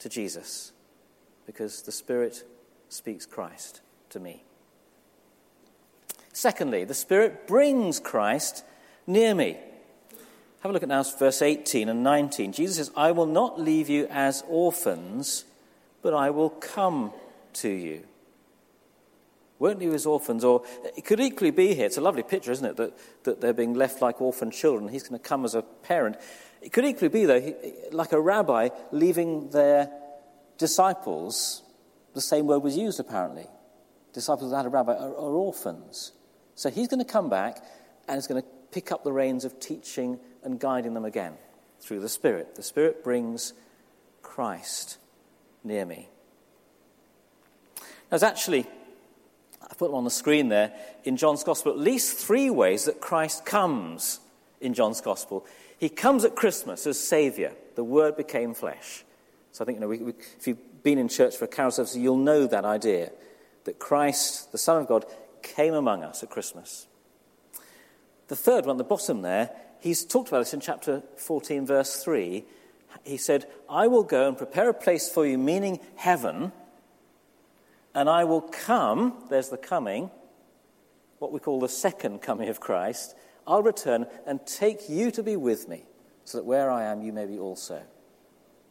to 0.00 0.08
Jesus 0.08 0.72
because 1.46 1.82
the 1.82 1.92
Spirit 1.92 2.44
speaks 2.88 3.26
Christ 3.26 3.80
to 4.10 4.18
me. 4.18 4.42
Secondly, 6.32 6.84
the 6.84 6.94
Spirit 6.94 7.46
brings 7.46 8.00
Christ 8.00 8.64
near 9.06 9.34
me. 9.34 9.58
Have 10.60 10.70
a 10.70 10.72
look 10.72 10.82
at 10.82 10.88
now 10.88 11.02
verse 11.02 11.42
18 11.42 11.88
and 11.88 12.02
19. 12.02 12.52
Jesus 12.52 12.76
says, 12.76 12.90
I 12.96 13.10
will 13.12 13.26
not 13.26 13.60
leave 13.60 13.88
you 13.88 14.06
as 14.10 14.44
orphans, 14.48 15.44
but 16.02 16.14
I 16.14 16.30
will 16.30 16.50
come 16.50 17.12
to 17.54 17.68
you. 17.68 18.04
Won't 19.58 19.80
you 19.80 19.94
as 19.94 20.06
orphans, 20.06 20.42
or 20.42 20.64
it 20.96 21.04
could 21.04 21.20
equally 21.20 21.52
be 21.52 21.74
here. 21.74 21.86
It's 21.86 21.96
a 21.96 22.00
lovely 22.00 22.24
picture, 22.24 22.50
isn't 22.50 22.64
it? 22.64 22.76
That, 22.76 22.98
that 23.22 23.40
they're 23.40 23.52
being 23.52 23.74
left 23.74 24.02
like 24.02 24.20
orphan 24.20 24.50
children. 24.50 24.88
He's 24.88 25.04
going 25.04 25.20
to 25.20 25.24
come 25.24 25.44
as 25.44 25.54
a 25.54 25.62
parent. 25.62 26.16
It 26.60 26.72
could 26.72 26.84
equally 26.84 27.08
be, 27.08 27.26
though, 27.26 27.54
like 27.92 28.10
a 28.10 28.20
rabbi 28.20 28.70
leaving 28.90 29.50
their 29.50 29.88
disciples, 30.58 31.62
the 32.12 32.20
same 32.20 32.48
word 32.48 32.58
was 32.58 32.76
used 32.76 32.98
apparently. 32.98 33.46
Disciples 34.12 34.50
without 34.50 34.66
a 34.66 34.68
rabbi 34.68 34.94
are, 34.94 35.10
are 35.10 35.34
orphans. 35.34 36.10
So 36.56 36.68
he's 36.68 36.88
going 36.88 37.04
to 37.04 37.10
come 37.10 37.30
back 37.30 37.64
and 38.08 38.16
he's 38.16 38.26
going 38.26 38.42
to 38.42 38.48
pick 38.72 38.90
up 38.90 39.04
the 39.04 39.12
reins 39.12 39.44
of 39.44 39.60
teaching 39.60 40.18
and 40.42 40.58
guiding 40.58 40.94
them 40.94 41.04
again 41.04 41.34
through 41.80 42.00
the 42.00 42.08
Spirit. 42.08 42.56
The 42.56 42.62
Spirit 42.64 43.04
brings 43.04 43.52
Christ 44.22 44.98
near 45.64 45.84
me. 45.84 46.08
There's 48.10 48.22
actually, 48.22 48.66
I 49.62 49.74
put 49.74 49.88
them 49.88 49.94
on 49.94 50.04
the 50.04 50.10
screen 50.10 50.48
there, 50.48 50.72
in 51.04 51.16
John's 51.16 51.44
Gospel, 51.44 51.72
at 51.72 51.78
least 51.78 52.18
three 52.18 52.50
ways 52.50 52.84
that 52.84 53.00
Christ 53.00 53.44
comes 53.44 54.20
in 54.60 54.74
John's 54.74 55.00
Gospel. 55.00 55.46
He 55.78 55.88
comes 55.88 56.24
at 56.24 56.36
Christmas 56.36 56.86
as 56.86 57.00
Saviour. 57.00 57.52
The 57.74 57.84
Word 57.84 58.16
became 58.16 58.54
flesh. 58.54 59.04
So 59.52 59.64
I 59.64 59.66
think, 59.66 59.76
you 59.76 59.80
know, 59.80 59.88
we, 59.88 59.98
we, 59.98 60.12
if 60.38 60.46
you've 60.46 60.82
been 60.82 60.98
in 60.98 61.08
church 61.08 61.36
for 61.36 61.44
a 61.44 61.48
carol 61.48 61.70
service, 61.70 61.96
you'll 61.96 62.16
know 62.16 62.46
that 62.46 62.64
idea 62.64 63.12
that 63.64 63.78
Christ, 63.78 64.52
the 64.52 64.58
Son 64.58 64.80
of 64.80 64.88
God, 64.88 65.04
came 65.42 65.74
among 65.74 66.02
us 66.02 66.22
at 66.22 66.30
Christmas. 66.30 66.86
The 68.28 68.36
third 68.36 68.66
one, 68.66 68.76
the 68.76 68.84
bottom 68.84 69.22
there, 69.22 69.50
he's 69.80 70.04
talked 70.04 70.28
about 70.28 70.40
this 70.40 70.54
in 70.54 70.60
chapter 70.60 71.02
14, 71.16 71.66
verse 71.66 72.02
3. 72.02 72.44
He 73.04 73.16
said, 73.16 73.46
I 73.68 73.86
will 73.86 74.04
go 74.04 74.28
and 74.28 74.36
prepare 74.36 74.68
a 74.68 74.74
place 74.74 75.08
for 75.10 75.26
you, 75.26 75.38
meaning 75.38 75.80
heaven, 75.96 76.52
and 77.94 78.08
I 78.08 78.24
will 78.24 78.40
come, 78.40 79.24
there's 79.28 79.48
the 79.48 79.58
coming, 79.58 80.10
what 81.18 81.32
we 81.32 81.40
call 81.40 81.60
the 81.60 81.68
second 81.68 82.22
coming 82.22 82.48
of 82.48 82.60
Christ, 82.60 83.14
I'll 83.46 83.62
return 83.62 84.06
and 84.26 84.44
take 84.46 84.88
you 84.88 85.10
to 85.12 85.22
be 85.22 85.36
with 85.36 85.68
me, 85.68 85.84
so 86.24 86.38
that 86.38 86.44
where 86.44 86.70
I 86.70 86.84
am, 86.84 87.02
you 87.02 87.12
may 87.12 87.26
be 87.26 87.38
also. 87.38 87.82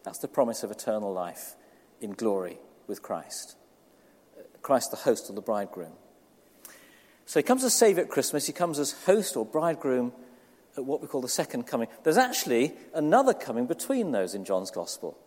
That's 0.03 0.19
the 0.19 0.27
promise 0.27 0.63
of 0.63 0.71
eternal 0.71 1.13
life 1.13 1.55
in 1.99 2.11
glory 2.11 2.59
with 2.87 3.01
Christ. 3.01 3.55
Christ, 4.61 4.91
the 4.91 4.97
host 4.97 5.29
or 5.29 5.33
the 5.33 5.41
bridegroom. 5.41 5.93
So 7.25 7.39
he 7.39 7.43
comes 7.43 7.63
as 7.63 7.73
Saviour 7.73 8.05
at 8.05 8.11
Christmas, 8.11 8.47
he 8.47 8.53
comes 8.53 8.79
as 8.79 8.91
host 9.05 9.37
or 9.37 9.45
bridegroom 9.45 10.13
at 10.77 10.85
what 10.85 11.01
we 11.01 11.07
call 11.07 11.21
the 11.21 11.27
second 11.27 11.67
coming. 11.67 11.87
There's 12.03 12.17
actually 12.17 12.73
another 12.93 13.33
coming 13.33 13.65
between 13.65 14.11
those 14.11 14.35
in 14.35 14.45
John's 14.45 14.71
Gospel, 14.71 15.17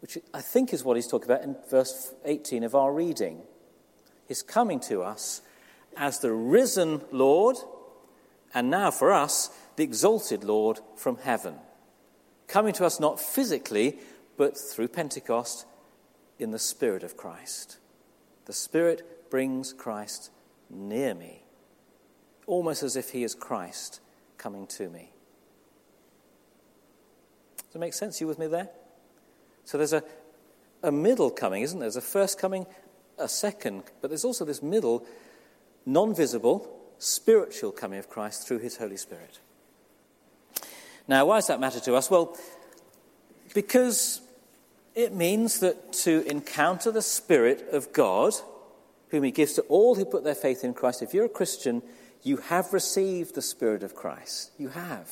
which 0.00 0.18
I 0.32 0.40
think 0.40 0.72
is 0.72 0.84
what 0.84 0.96
he's 0.96 1.06
talking 1.06 1.30
about 1.30 1.42
in 1.42 1.56
verse 1.68 2.12
18 2.24 2.64
of 2.64 2.74
our 2.74 2.92
reading. 2.92 3.42
He's 4.28 4.42
coming 4.42 4.80
to 4.80 5.02
us 5.02 5.42
as 5.96 6.20
the 6.20 6.32
risen 6.32 7.02
Lord 7.10 7.56
and 8.54 8.70
now 8.70 8.90
for 8.90 9.12
us, 9.12 9.50
the 9.76 9.84
exalted 9.84 10.44
Lord 10.44 10.80
from 10.96 11.18
heaven. 11.18 11.54
Coming 12.48 12.72
to 12.74 12.84
us 12.84 12.98
not 12.98 13.20
physically, 13.20 13.98
but 14.36 14.56
through 14.58 14.88
Pentecost 14.88 15.66
in 16.38 16.50
the 16.50 16.58
Spirit 16.58 17.02
of 17.02 17.16
Christ. 17.16 17.78
The 18.46 18.52
Spirit 18.52 19.30
brings 19.30 19.72
Christ 19.72 20.30
near 20.68 21.14
me, 21.14 21.44
almost 22.46 22.82
as 22.82 22.96
if 22.96 23.10
He 23.10 23.22
is 23.22 23.34
Christ 23.34 24.00
coming 24.40 24.66
to 24.66 24.88
me. 24.88 25.10
Does 27.58 27.76
it 27.76 27.78
make 27.78 27.94
sense? 27.94 28.20
You 28.20 28.26
with 28.26 28.38
me 28.38 28.46
there? 28.46 28.70
So 29.64 29.78
there's 29.78 29.92
a, 29.92 30.02
a 30.82 30.90
middle 30.90 31.30
coming, 31.30 31.62
isn't 31.62 31.78
there? 31.78 31.84
There's 31.86 31.96
a 31.96 32.00
first 32.00 32.38
coming, 32.38 32.66
a 33.18 33.28
second, 33.28 33.84
but 34.00 34.08
there's 34.08 34.24
also 34.24 34.44
this 34.44 34.62
middle, 34.62 35.06
non 35.84 36.14
visible, 36.14 36.68
spiritual 36.98 37.70
coming 37.70 37.98
of 37.98 38.08
Christ 38.08 38.48
through 38.48 38.58
his 38.58 38.78
Holy 38.78 38.96
Spirit. 38.96 39.38
Now, 41.06 41.26
why 41.26 41.36
does 41.36 41.48
that 41.48 41.60
matter 41.60 41.80
to 41.80 41.94
us? 41.94 42.10
Well, 42.10 42.36
because 43.54 44.22
it 44.94 45.12
means 45.12 45.60
that 45.60 45.92
to 46.04 46.24
encounter 46.28 46.90
the 46.90 47.02
Spirit 47.02 47.68
of 47.72 47.92
God, 47.92 48.32
whom 49.10 49.22
he 49.22 49.30
gives 49.30 49.52
to 49.54 49.62
all 49.62 49.96
who 49.96 50.04
put 50.04 50.24
their 50.24 50.34
faith 50.34 50.64
in 50.64 50.72
Christ, 50.72 51.02
if 51.02 51.12
you're 51.12 51.26
a 51.26 51.28
Christian, 51.28 51.82
you 52.22 52.38
have 52.38 52.72
received 52.72 53.34
the 53.34 53.42
Spirit 53.42 53.82
of 53.82 53.94
Christ. 53.94 54.52
You 54.58 54.68
have. 54.68 55.08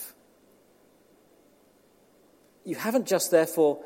You 2.64 2.76
haven't 2.76 3.06
just, 3.06 3.30
therefore, 3.30 3.84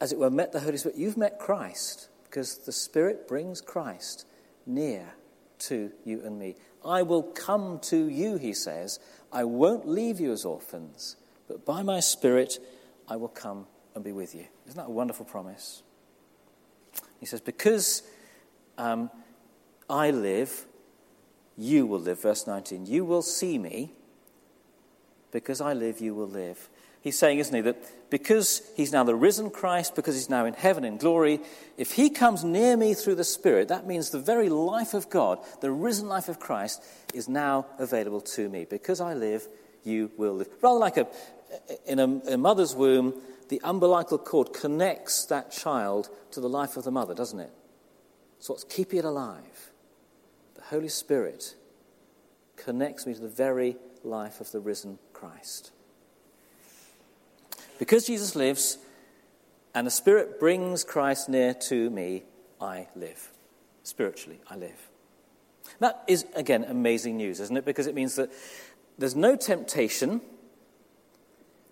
as 0.00 0.12
it 0.12 0.18
were, 0.18 0.30
met 0.30 0.52
the 0.52 0.60
Holy 0.60 0.78
Spirit, 0.78 0.96
you've 0.96 1.18
met 1.18 1.38
Christ, 1.38 2.08
because 2.24 2.58
the 2.58 2.72
Spirit 2.72 3.28
brings 3.28 3.60
Christ 3.60 4.24
near 4.66 5.14
to 5.60 5.92
you 6.04 6.22
and 6.24 6.38
me. 6.38 6.56
I 6.84 7.02
will 7.02 7.22
come 7.22 7.78
to 7.84 8.08
you, 8.08 8.36
he 8.36 8.54
says. 8.54 8.98
I 9.30 9.44
won't 9.44 9.86
leave 9.86 10.18
you 10.18 10.32
as 10.32 10.44
orphans, 10.44 11.16
but 11.46 11.66
by 11.66 11.82
my 11.82 12.00
Spirit 12.00 12.58
I 13.08 13.16
will 13.16 13.28
come 13.28 13.66
and 13.94 14.02
be 14.02 14.12
with 14.12 14.34
you. 14.34 14.46
Isn't 14.66 14.78
that 14.78 14.86
a 14.86 14.90
wonderful 14.90 15.26
promise? 15.26 15.82
He 17.18 17.26
says, 17.26 17.40
Because 17.40 18.02
um, 18.78 19.10
I 19.88 20.10
live, 20.10 20.64
you 21.60 21.86
will 21.86 22.00
live. 22.00 22.22
Verse 22.22 22.46
19. 22.46 22.86
You 22.86 23.04
will 23.04 23.22
see 23.22 23.58
me. 23.58 23.92
Because 25.30 25.60
I 25.60 25.74
live, 25.74 26.00
you 26.00 26.14
will 26.14 26.28
live. 26.28 26.68
He's 27.02 27.18
saying, 27.18 27.38
isn't 27.38 27.54
he, 27.54 27.60
that 27.60 28.10
because 28.10 28.62
he's 28.76 28.92
now 28.92 29.04
the 29.04 29.14
risen 29.14 29.50
Christ, 29.50 29.94
because 29.94 30.14
he's 30.14 30.28
now 30.28 30.44
in 30.44 30.54
heaven 30.54 30.84
in 30.84 30.96
glory, 30.96 31.40
if 31.78 31.92
he 31.92 32.10
comes 32.10 32.42
near 32.44 32.76
me 32.76 32.94
through 32.94 33.14
the 33.14 33.24
Spirit, 33.24 33.68
that 33.68 33.86
means 33.86 34.10
the 34.10 34.18
very 34.18 34.48
life 34.48 34.92
of 34.92 35.08
God, 35.08 35.38
the 35.60 35.70
risen 35.70 36.08
life 36.08 36.28
of 36.28 36.40
Christ, 36.40 36.82
is 37.14 37.28
now 37.28 37.66
available 37.78 38.20
to 38.22 38.48
me. 38.48 38.66
Because 38.68 39.00
I 39.00 39.14
live, 39.14 39.46
you 39.84 40.10
will 40.16 40.34
live. 40.34 40.48
Rather 40.60 40.78
like 40.78 40.96
a, 40.96 41.06
in 41.86 41.98
a, 41.98 42.34
a 42.34 42.36
mother's 42.36 42.74
womb, 42.74 43.14
the 43.48 43.60
umbilical 43.64 44.18
cord 44.18 44.52
connects 44.52 45.26
that 45.26 45.52
child 45.52 46.08
to 46.32 46.40
the 46.40 46.48
life 46.48 46.76
of 46.76 46.84
the 46.84 46.90
mother, 46.90 47.14
doesn't 47.14 47.40
it? 47.40 47.52
So 48.40 48.54
what's 48.54 48.64
keeping 48.64 48.98
it 48.98 49.04
alive? 49.04 49.70
The 50.54 50.62
Holy 50.62 50.88
Spirit 50.88 51.54
connects 52.56 53.06
me 53.06 53.14
to 53.14 53.20
the 53.20 53.28
very 53.28 53.76
life 54.04 54.40
of 54.40 54.52
the 54.52 54.60
risen 54.60 54.98
Christ. 55.12 55.72
Because 57.78 58.06
Jesus 58.06 58.36
lives 58.36 58.78
and 59.74 59.86
the 59.86 59.90
Spirit 59.90 60.38
brings 60.38 60.84
Christ 60.84 61.28
near 61.28 61.54
to 61.54 61.90
me, 61.90 62.24
I 62.60 62.88
live. 62.94 63.30
Spiritually, 63.82 64.40
I 64.48 64.56
live. 64.56 64.88
That 65.78 66.04
is, 66.06 66.26
again, 66.34 66.64
amazing 66.64 67.16
news, 67.16 67.40
isn't 67.40 67.56
it? 67.56 67.64
Because 67.64 67.86
it 67.86 67.94
means 67.94 68.16
that 68.16 68.30
there's 68.98 69.16
no 69.16 69.36
temptation, 69.36 70.20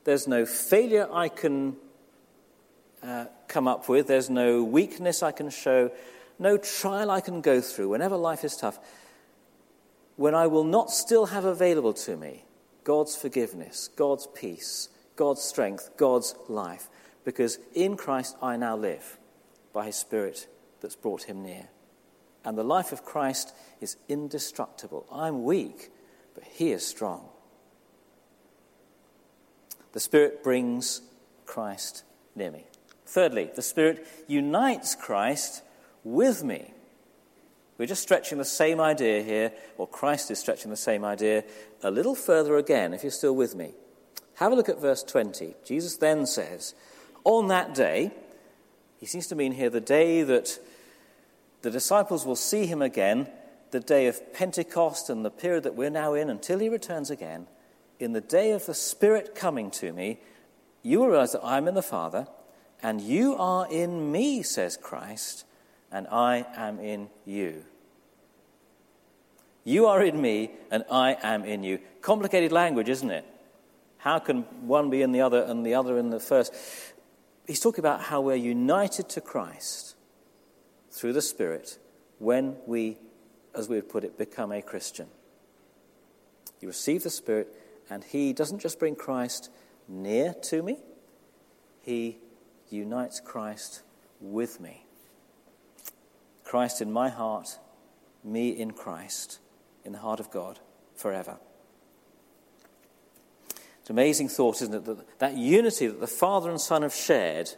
there's 0.05 0.27
no 0.27 0.47
failure 0.47 1.09
I 1.13 1.29
can 1.29 1.77
uh, 3.03 3.27
come 3.49 3.69
up 3.69 3.89
with, 3.89 4.07
there's 4.07 4.31
no 4.31 4.63
weakness 4.65 5.23
I 5.23 5.33
can 5.33 5.51
show, 5.51 5.91
no 6.39 6.57
trial 6.57 7.11
I 7.11 7.21
can 7.21 7.41
go 7.41 7.61
through 7.61 7.89
whenever 7.89 8.17
life 8.17 8.45
is 8.45 8.57
tough, 8.57 8.79
when 10.17 10.35
I 10.35 10.47
will 10.47 10.65
not 10.65 10.91
still 10.91 11.27
have 11.27 11.45
available 11.45 11.93
to 11.95 12.17
me 12.17 12.45
God's 12.85 13.17
forgiveness, 13.17 13.89
God's 13.97 14.27
peace, 14.35 14.89
God's 15.17 15.43
strength, 15.43 15.91
God's 15.97 16.35
life, 16.49 16.89
because 17.25 17.59
in 17.75 17.97
Christ 17.97 18.37
I 18.43 18.57
now 18.57 18.77
live 18.77 19.19
by 19.73 19.87
His 19.87 19.97
Spirit 19.97 20.49
that's 20.81 20.97
brought 20.97 21.25
Him 21.25 21.43
near. 21.43 21.69
And 22.45 22.57
the 22.57 22.65
life 22.65 22.93
of 22.93 23.05
Christ 23.05 23.53
is 23.81 23.97
indestructible. 24.09 25.07
I'm 25.13 25.45
weak, 25.45 25.91
but 26.35 26.45
He 26.45 26.73
is 26.73 26.87
strong. 26.87 27.29
The 29.93 30.01
Spirit 30.01 30.43
brings 30.43 31.03
Christ 31.47 32.05
near 32.35 32.51
me. 32.51 32.65
Thirdly, 33.05 33.51
the 33.55 33.63
Spirit 33.63 34.07
unites 34.27 34.95
Christ 34.95 35.63
with 36.15 36.43
me. 36.43 36.73
We're 37.77 37.87
just 37.87 38.03
stretching 38.03 38.39
the 38.39 38.45
same 38.45 38.81
idea 38.81 39.23
here, 39.23 39.53
or 39.77 39.87
Christ 39.87 40.31
is 40.31 40.39
stretching 40.39 40.71
the 40.71 40.77
same 40.77 41.05
idea 41.05 41.45
a 41.83 41.91
little 41.91 42.17
further 42.17 42.57
again, 42.57 42.93
if 42.93 43.05
you're 43.05 43.13
still 43.13 43.37
with 43.37 43.55
me. 43.55 43.73
Have 44.35 44.53
a 44.53 44.55
look 44.55 44.69
at 44.69 44.81
verse 44.81 45.03
20. 45.03 45.55
Jesus 45.65 45.97
then 45.97 46.27
says, 46.27 46.75
On 47.25 47.49
that 47.49 47.75
day, 47.75 48.13
he 48.99 49.07
seems 49.07 49.29
to 49.29 49.37
mean 49.37 49.53
here 49.53 49.71
the 49.71 49.81
day 49.81 50.23
that 50.23 50.59
the 51.63 51.71
disciples 51.71 52.27
will 52.27 52.37
see 52.37 52.67
him 52.67 52.83
again, 52.83 53.29
the 53.71 53.81
day 53.81 54.07
of 54.07 54.33
Pentecost 54.33 55.11
and 55.11 55.25
the 55.25 55.31
period 55.31 55.65
that 55.65 55.75
we're 55.75 55.91
now 55.91 56.15
in 56.15 56.31
until 56.31 56.59
he 56.59 56.69
returns 56.69 57.11
again. 57.11 57.47
In 58.01 58.13
the 58.13 58.21
day 58.21 58.53
of 58.53 58.67
the 58.67 58.75
Spirit 58.75 59.35
coming 59.35 59.71
to 59.73 59.93
me, 59.93 60.19
you 60.83 61.01
will 61.01 61.09
realize 61.09 61.33
that 61.33 61.45
I'm 61.45 61.69
in 61.69 61.75
the 61.75 61.83
Father, 61.83 62.27
and 62.83 63.01
you 63.01 63.35
are 63.37 63.71
in 63.71 64.11
me, 64.11 64.43
says 64.43 64.77
Christ, 64.77 65.45
and 65.91 66.07
I 66.09 66.47
am 66.57 66.79
in 66.81 67.09
you. 67.25 67.65
You 69.65 69.87
are 69.87 70.03
in 70.03 70.21
me, 70.21 70.51
and 70.71 70.85
I 70.91 71.17
am 71.23 71.45
in 71.45 71.63
you. 71.63 71.79
Complicated 72.01 72.53
language, 72.53 72.89
isn't 72.89 73.11
it? 73.11 73.25
How 73.99 74.19
can 74.19 74.43
one 74.67 74.91
be 74.91 75.03
in 75.03 75.13
the 75.13 75.21
other 75.21 75.43
and 75.43 75.67
the 75.67 75.75
other 75.75 75.99
in 75.99 76.11
the 76.11 76.21
first? 76.21 76.55
He's 77.47 77.61
talking 77.61 77.81
about 77.81 78.01
how 78.01 78.21
we're 78.21 78.37
united 78.37 79.09
to 79.11 79.21
Christ 79.21 79.95
through 80.91 81.13
the 81.13 81.23
Spirit 81.23 81.79
when 82.19 82.57
we, 82.67 82.99
as 83.55 83.69
we 83.69 83.77
would 83.77 83.89
put 83.89 84.05
it, 84.05 84.17
become 84.17 84.53
a 84.53 84.63
Christian. 84.63 85.09
You 86.61 86.69
receive 86.69 87.03
the 87.03 87.11
Spirit, 87.11 87.55
and 87.91 88.05
He 88.05 88.33
doesn't 88.33 88.61
just 88.61 88.79
bring 88.79 88.97
Christ 88.97 89.51
near 89.87 90.35
to 90.45 90.63
me, 90.63 90.79
He 91.83 92.19
unites 92.71 93.21
Christ 93.21 93.83
with 94.21 94.61
me. 94.61 94.85
Christ 96.49 96.81
in 96.81 96.91
my 96.91 97.11
heart, 97.11 97.59
me 98.25 98.49
in 98.49 98.71
Christ, 98.71 99.39
in 99.85 99.93
the 99.93 99.99
heart 99.99 100.19
of 100.19 100.31
God 100.31 100.59
forever. 100.97 101.37
It's 103.51 103.91
an 103.91 103.95
amazing 103.95 104.31
thought, 104.31 104.63
isn't 104.63 104.75
it? 104.75 104.85
That, 104.87 105.19
that 105.19 105.37
unity 105.37 105.89
that 105.89 106.01
the 106.01 106.07
Father 106.07 106.49
and 106.49 106.59
Son 106.59 106.81
have 106.83 106.95
shared, 106.95 107.51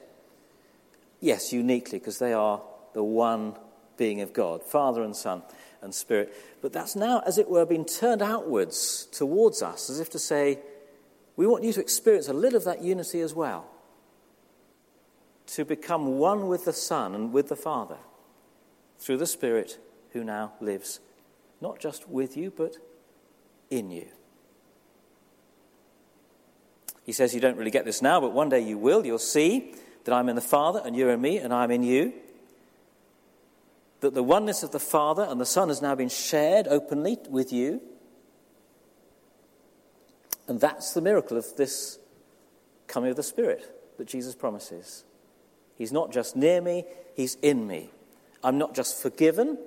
yes, 1.20 1.52
uniquely, 1.52 2.00
because 2.00 2.18
they 2.18 2.32
are 2.32 2.62
the 2.92 3.04
one 3.04 3.54
being 3.96 4.22
of 4.22 4.32
God, 4.32 4.64
Father 4.64 5.04
and 5.04 5.14
Son 5.14 5.44
and 5.82 5.94
Spirit. 5.94 6.34
But 6.60 6.72
that's 6.72 6.96
now, 6.96 7.22
as 7.24 7.38
it 7.38 7.48
were, 7.48 7.64
been 7.64 7.84
turned 7.84 8.22
outwards 8.22 9.06
towards 9.12 9.62
us, 9.62 9.88
as 9.88 10.00
if 10.00 10.10
to 10.10 10.18
say, 10.18 10.58
we 11.36 11.46
want 11.46 11.62
you 11.62 11.72
to 11.74 11.80
experience 11.80 12.26
a 12.26 12.32
little 12.32 12.56
of 12.56 12.64
that 12.64 12.82
unity 12.82 13.20
as 13.20 13.34
well. 13.34 13.70
To 15.46 15.64
become 15.64 16.18
one 16.18 16.48
with 16.48 16.64
the 16.64 16.72
Son 16.72 17.14
and 17.14 17.32
with 17.32 17.48
the 17.48 17.56
Father 17.56 17.98
through 19.00 19.16
the 19.16 19.26
Spirit 19.26 19.78
who 20.12 20.22
now 20.22 20.52
lives 20.60 21.00
not 21.60 21.80
just 21.80 22.08
with 22.08 22.36
you, 22.36 22.52
but 22.56 22.76
in 23.68 23.90
you. 23.90 24.06
He 27.04 27.12
says 27.12 27.34
you 27.34 27.40
don't 27.40 27.56
really 27.56 27.70
get 27.70 27.84
this 27.84 28.00
now, 28.00 28.20
but 28.20 28.32
one 28.32 28.48
day 28.48 28.60
you 28.60 28.78
will. 28.78 29.04
You'll 29.04 29.18
see 29.18 29.74
that 30.04 30.14
I'm 30.14 30.28
in 30.28 30.36
the 30.36 30.40
Father 30.40 30.80
and 30.84 30.94
you're 30.94 31.10
in 31.10 31.20
me 31.20 31.38
and 31.38 31.52
I'm 31.52 31.70
in 31.70 31.82
you 31.82 32.12
that 34.00 34.14
the 34.14 34.22
oneness 34.22 34.62
of 34.62 34.70
the 34.70 34.80
Father 34.80 35.26
and 35.28 35.40
the 35.40 35.46
Son 35.46 35.68
has 35.68 35.82
now 35.82 35.94
been 35.94 36.08
shared 36.08 36.66
openly 36.68 37.18
with 37.28 37.52
you. 37.52 37.80
And 40.48 40.60
that's 40.60 40.92
the 40.92 41.00
miracle 41.00 41.36
of 41.36 41.56
this 41.56 41.98
coming 42.86 43.10
of 43.10 43.16
the 43.16 43.22
Spirit 43.22 43.96
that 43.98 44.08
Jesus 44.08 44.34
promises. 44.34 45.04
He's 45.76 45.92
not 45.92 46.12
just 46.12 46.34
near 46.34 46.60
me, 46.60 46.84
He's 47.14 47.36
in 47.36 47.66
me. 47.66 47.90
I'm 48.42 48.58
not 48.58 48.74
just 48.74 49.00
forgiven, 49.00 49.58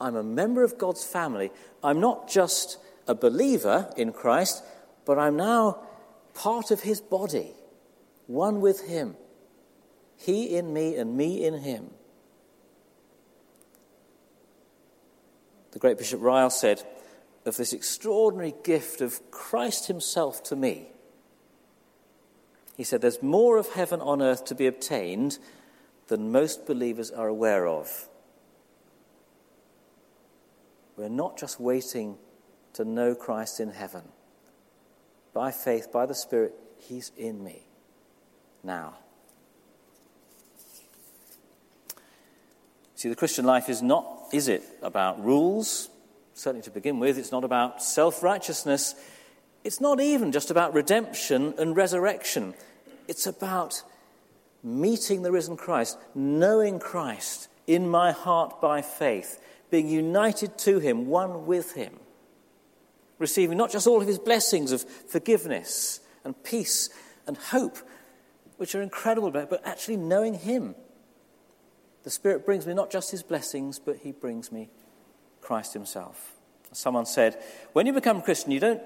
I'm 0.00 0.16
a 0.16 0.22
member 0.22 0.64
of 0.64 0.78
God's 0.78 1.04
family. 1.04 1.50
I'm 1.82 2.00
not 2.00 2.28
just 2.28 2.78
a 3.06 3.14
believer 3.14 3.90
in 3.96 4.12
Christ, 4.12 4.62
but 5.04 5.18
I'm 5.18 5.36
now 5.36 5.78
part 6.34 6.70
of 6.70 6.82
His 6.82 7.00
body, 7.00 7.52
one 8.26 8.60
with 8.60 8.88
Him. 8.88 9.16
He 10.16 10.56
in 10.56 10.72
me 10.72 10.96
and 10.96 11.16
me 11.16 11.44
in 11.44 11.58
Him. 11.58 11.90
the 15.72 15.78
great 15.78 15.98
Bishop 15.98 16.20
Ryle 16.22 16.50
said 16.50 16.82
of 17.44 17.56
this 17.56 17.72
extraordinary 17.72 18.54
gift 18.62 19.00
of 19.00 19.20
Christ 19.30 19.88
Himself 19.88 20.42
to 20.44 20.56
me. 20.56 20.88
He 22.76 22.84
said, 22.84 23.00
There's 23.00 23.22
more 23.22 23.56
of 23.56 23.70
heaven 23.70 24.00
on 24.00 24.22
earth 24.22 24.44
to 24.46 24.54
be 24.54 24.66
obtained 24.66 25.38
than 26.12 26.30
most 26.30 26.66
believers 26.66 27.10
are 27.10 27.26
aware 27.26 27.66
of. 27.66 28.06
We're 30.94 31.08
not 31.08 31.38
just 31.38 31.58
waiting 31.58 32.18
to 32.74 32.84
know 32.84 33.14
Christ 33.14 33.60
in 33.60 33.70
heaven. 33.70 34.02
By 35.32 35.52
faith, 35.52 35.90
by 35.90 36.04
the 36.04 36.14
Spirit, 36.14 36.52
He's 36.76 37.12
in 37.16 37.42
me 37.42 37.62
now. 38.62 38.98
See, 42.94 43.08
the 43.08 43.16
Christian 43.16 43.46
life 43.46 43.70
is 43.70 43.80
not, 43.80 44.28
is 44.34 44.48
it, 44.48 44.64
about 44.82 45.24
rules? 45.24 45.88
Certainly 46.34 46.64
to 46.64 46.70
begin 46.70 46.98
with, 46.98 47.16
it's 47.16 47.32
not 47.32 47.42
about 47.42 47.82
self 47.82 48.22
righteousness. 48.22 48.94
It's 49.64 49.80
not 49.80 49.98
even 49.98 50.30
just 50.30 50.50
about 50.50 50.74
redemption 50.74 51.54
and 51.56 51.74
resurrection. 51.74 52.52
It's 53.08 53.26
about 53.26 53.82
meeting 54.62 55.22
the 55.22 55.32
risen 55.32 55.56
Christ, 55.56 55.98
knowing 56.14 56.78
Christ 56.78 57.48
in 57.66 57.88
my 57.88 58.12
heart 58.12 58.60
by 58.60 58.82
faith, 58.82 59.40
being 59.70 59.88
united 59.88 60.58
to 60.58 60.78
Him, 60.78 61.06
one 61.06 61.46
with 61.46 61.74
Him, 61.74 61.98
receiving 63.18 63.56
not 63.56 63.70
just 63.70 63.86
all 63.86 64.00
of 64.00 64.06
His 64.06 64.18
blessings 64.18 64.72
of 64.72 64.82
forgiveness 64.82 66.00
and 66.24 66.40
peace 66.44 66.90
and 67.26 67.36
hope, 67.36 67.78
which 68.56 68.74
are 68.74 68.82
incredible, 68.82 69.30
but 69.30 69.60
actually 69.64 69.96
knowing 69.96 70.34
Him 70.34 70.74
the 72.02 72.10
Spirit 72.10 72.44
brings 72.44 72.66
me 72.66 72.74
not 72.74 72.90
just 72.90 73.10
His 73.10 73.22
blessings, 73.22 73.78
but 73.78 73.98
He 73.98 74.12
brings 74.12 74.50
me 74.50 74.68
Christ 75.40 75.72
Himself. 75.72 76.32
Someone 76.72 77.06
said, 77.06 77.40
when 77.72 77.86
you 77.86 77.92
become 77.92 78.18
a 78.18 78.22
Christian, 78.22 78.50
you 78.50 78.60
don't 78.60 78.82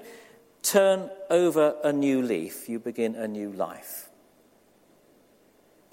turn 0.61 1.09
over 1.29 1.75
a 1.83 1.93
new 1.93 2.21
leaf, 2.21 2.67
you 2.67 2.79
begin 2.79 3.15
a 3.15 3.27
new 3.27 3.51
life. 3.51 4.09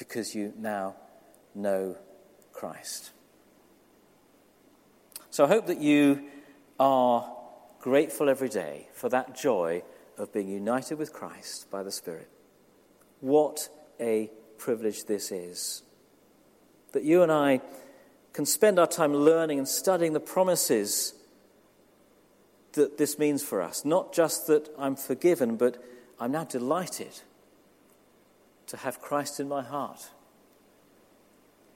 Because 0.06 0.34
you 0.34 0.52
now 0.58 0.96
know 1.54 1.96
Christ. 2.52 3.10
So 5.30 5.44
I 5.44 5.48
hope 5.48 5.66
that 5.66 5.80
you 5.80 6.24
are 6.78 7.30
grateful 7.80 8.28
every 8.28 8.48
day 8.48 8.88
for 8.92 9.08
that 9.08 9.34
joy 9.34 9.82
of 10.18 10.32
being 10.32 10.48
united 10.48 10.98
with 10.98 11.12
Christ 11.12 11.70
by 11.70 11.82
the 11.82 11.90
Spirit. 11.90 12.28
What 13.20 13.68
a 13.98 14.30
privilege 14.58 15.04
this 15.04 15.32
is 15.32 15.82
that 16.92 17.02
you 17.02 17.22
and 17.22 17.32
I 17.32 17.60
can 18.32 18.46
spend 18.46 18.78
our 18.78 18.86
time 18.86 19.14
learning 19.14 19.58
and 19.58 19.66
studying 19.66 20.12
the 20.12 20.20
promises 20.20 21.14
that 22.72 22.98
this 22.98 23.18
means 23.18 23.42
for 23.42 23.62
us. 23.62 23.84
Not 23.84 24.12
just 24.12 24.46
that 24.48 24.68
I'm 24.78 24.96
forgiven, 24.96 25.56
but 25.56 25.82
I'm 26.20 26.32
now 26.32 26.44
delighted 26.44 27.20
to 28.74 28.80
have 28.80 29.00
Christ 29.00 29.38
in 29.38 29.48
my 29.48 29.62
heart, 29.62 30.10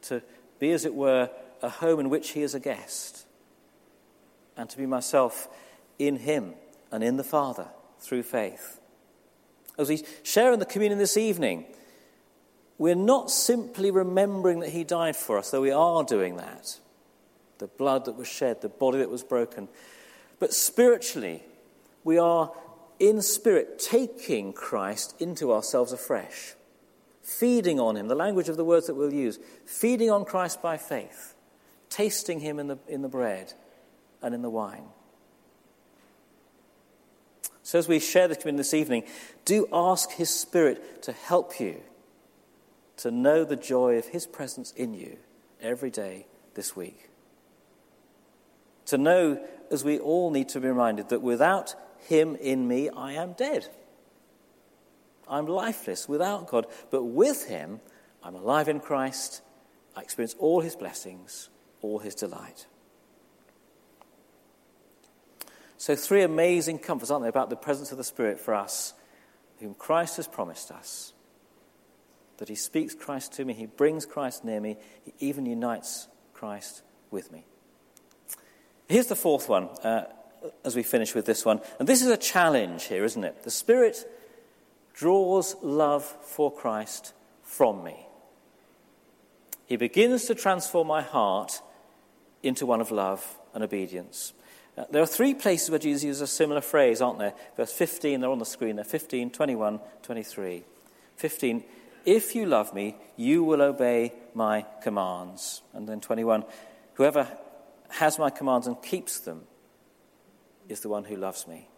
to 0.02 0.20
be, 0.58 0.72
as 0.72 0.84
it 0.84 0.94
were, 0.94 1.30
a 1.62 1.68
home 1.68 2.00
in 2.00 2.10
which 2.10 2.30
He 2.30 2.42
is 2.42 2.56
a 2.56 2.60
guest, 2.60 3.24
and 4.56 4.68
to 4.68 4.76
be 4.76 4.84
myself 4.84 5.48
in 6.00 6.16
Him 6.16 6.54
and 6.90 7.04
in 7.04 7.16
the 7.16 7.22
Father 7.22 7.68
through 8.00 8.24
faith. 8.24 8.80
As 9.78 9.88
we 9.88 10.02
share 10.24 10.52
in 10.52 10.58
the 10.58 10.66
communion 10.66 10.98
this 10.98 11.16
evening, 11.16 11.66
we're 12.78 12.96
not 12.96 13.30
simply 13.30 13.92
remembering 13.92 14.58
that 14.60 14.70
he 14.70 14.82
died 14.82 15.14
for 15.14 15.38
us, 15.38 15.52
though 15.52 15.60
we 15.60 15.70
are 15.70 16.02
doing 16.02 16.36
that. 16.36 16.78
The 17.58 17.68
blood 17.68 18.06
that 18.06 18.16
was 18.16 18.26
shed, 18.26 18.60
the 18.60 18.68
body 18.68 18.98
that 18.98 19.10
was 19.10 19.22
broken. 19.22 19.68
But 20.40 20.52
spiritually, 20.52 21.44
we 22.02 22.18
are 22.18 22.52
in 22.98 23.22
spirit 23.22 23.78
taking 23.78 24.52
Christ 24.52 25.14
into 25.20 25.52
ourselves 25.52 25.92
afresh, 25.92 26.54
feeding 27.28 27.78
on 27.78 27.94
him, 27.96 28.08
the 28.08 28.14
language 28.14 28.48
of 28.48 28.56
the 28.56 28.64
words 28.64 28.86
that 28.86 28.94
we'll 28.94 29.12
use, 29.12 29.38
feeding 29.66 30.10
on 30.10 30.24
Christ 30.24 30.62
by 30.62 30.78
faith, 30.78 31.34
tasting 31.90 32.40
him 32.40 32.58
in 32.58 32.68
the, 32.68 32.78
in 32.88 33.02
the 33.02 33.08
bread 33.08 33.52
and 34.22 34.34
in 34.34 34.40
the 34.40 34.48
wine. 34.48 34.86
So, 37.62 37.78
as 37.78 37.86
we 37.86 38.00
share 38.00 38.28
the 38.28 38.34
communion 38.34 38.56
this 38.56 38.72
evening, 38.72 39.04
do 39.44 39.68
ask 39.70 40.12
His 40.12 40.30
Spirit 40.30 41.02
to 41.02 41.12
help 41.12 41.60
you 41.60 41.82
to 42.96 43.10
know 43.10 43.44
the 43.44 43.56
joy 43.56 43.98
of 43.98 44.06
His 44.06 44.26
presence 44.26 44.72
in 44.72 44.94
you 44.94 45.18
every 45.60 45.90
day 45.90 46.26
this 46.54 46.74
week. 46.74 47.10
To 48.86 48.96
know, 48.96 49.46
as 49.70 49.84
we 49.84 49.98
all 49.98 50.30
need 50.30 50.48
to 50.50 50.60
be 50.60 50.68
reminded, 50.68 51.10
that 51.10 51.20
without 51.20 51.74
Him 51.98 52.36
in 52.36 52.66
me, 52.66 52.88
I 52.88 53.12
am 53.12 53.34
dead. 53.34 53.68
I'm 55.28 55.46
lifeless 55.46 56.08
without 56.08 56.48
God, 56.48 56.66
but 56.90 57.04
with 57.04 57.46
Him, 57.46 57.80
I'm 58.22 58.34
alive 58.34 58.68
in 58.68 58.80
Christ. 58.80 59.42
I 59.96 60.02
experience 60.02 60.34
all 60.38 60.60
His 60.60 60.76
blessings, 60.76 61.48
all 61.82 61.98
His 61.98 62.14
delight. 62.14 62.66
So, 65.76 65.94
three 65.94 66.22
amazing 66.22 66.80
comforts, 66.80 67.10
aren't 67.10 67.22
they, 67.22 67.28
about 67.28 67.50
the 67.50 67.56
presence 67.56 67.92
of 67.92 67.98
the 67.98 68.04
Spirit 68.04 68.40
for 68.40 68.54
us, 68.54 68.94
whom 69.60 69.74
Christ 69.74 70.16
has 70.16 70.26
promised 70.26 70.70
us. 70.70 71.12
That 72.38 72.48
He 72.48 72.56
speaks 72.56 72.94
Christ 72.94 73.32
to 73.34 73.44
me, 73.44 73.54
He 73.54 73.66
brings 73.66 74.04
Christ 74.06 74.44
near 74.44 74.60
me, 74.60 74.76
He 75.04 75.12
even 75.20 75.46
unites 75.46 76.08
Christ 76.34 76.82
with 77.10 77.30
me. 77.32 77.44
Here's 78.88 79.06
the 79.06 79.16
fourth 79.16 79.48
one 79.48 79.68
uh, 79.84 80.04
as 80.64 80.74
we 80.74 80.82
finish 80.82 81.14
with 81.14 81.26
this 81.26 81.44
one. 81.44 81.60
And 81.78 81.88
this 81.88 82.02
is 82.02 82.08
a 82.08 82.16
challenge 82.16 82.84
here, 82.84 83.04
isn't 83.04 83.22
it? 83.22 83.42
The 83.42 83.50
Spirit 83.50 84.08
draws 84.98 85.54
love 85.62 86.04
for 86.22 86.52
Christ 86.52 87.12
from 87.42 87.84
me. 87.84 88.04
He 89.66 89.76
begins 89.76 90.24
to 90.24 90.34
transform 90.34 90.88
my 90.88 91.02
heart 91.02 91.60
into 92.42 92.66
one 92.66 92.80
of 92.80 92.90
love 92.90 93.38
and 93.54 93.62
obedience. 93.62 94.32
Uh, 94.76 94.84
there 94.90 95.00
are 95.00 95.06
three 95.06 95.34
places 95.34 95.70
where 95.70 95.78
Jesus 95.78 96.02
uses 96.02 96.22
a 96.22 96.26
similar 96.26 96.60
phrase, 96.60 97.00
aren't 97.00 97.20
there? 97.20 97.34
Verse 97.56 97.72
15, 97.72 98.20
they're 98.20 98.30
on 98.30 98.40
the 98.40 98.44
screen 98.44 98.74
there 98.74 98.84
15, 98.84 99.30
21, 99.30 99.78
23. 100.02 100.64
15, 101.14 101.64
if 102.04 102.34
you 102.34 102.46
love 102.46 102.74
me, 102.74 102.96
you 103.16 103.44
will 103.44 103.62
obey 103.62 104.12
my 104.34 104.66
commands. 104.82 105.62
And 105.74 105.88
then 105.88 106.00
21, 106.00 106.44
whoever 106.94 107.28
has 107.88 108.18
my 108.18 108.30
commands 108.30 108.66
and 108.66 108.82
keeps 108.82 109.20
them 109.20 109.42
is 110.68 110.80
the 110.80 110.88
one 110.88 111.04
who 111.04 111.14
loves 111.14 111.46
me. 111.46 111.68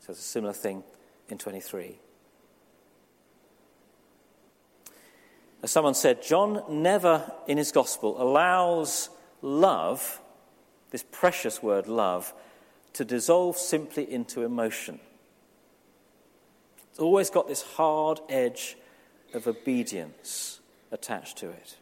So 0.00 0.10
it's 0.10 0.20
a 0.20 0.22
similar 0.22 0.52
thing 0.52 0.82
in 1.30 1.38
23. 1.38 1.98
As 5.62 5.70
someone 5.70 5.94
said, 5.94 6.22
John 6.22 6.62
never 6.68 7.30
in 7.46 7.58
his 7.58 7.72
gospel 7.72 8.20
allows 8.20 9.10
love 9.42 10.20
this 10.90 11.04
precious 11.10 11.62
word, 11.62 11.86
love, 11.86 12.32
to 12.94 13.04
dissolve 13.04 13.56
simply 13.56 14.10
into 14.10 14.42
emotion. 14.42 14.98
It's 16.90 16.98
always 16.98 17.30
got 17.30 17.46
this 17.46 17.62
hard 17.62 18.20
edge 18.28 18.76
of 19.32 19.46
obedience 19.46 20.60
attached 20.90 21.38
to 21.38 21.50
it. 21.50 21.76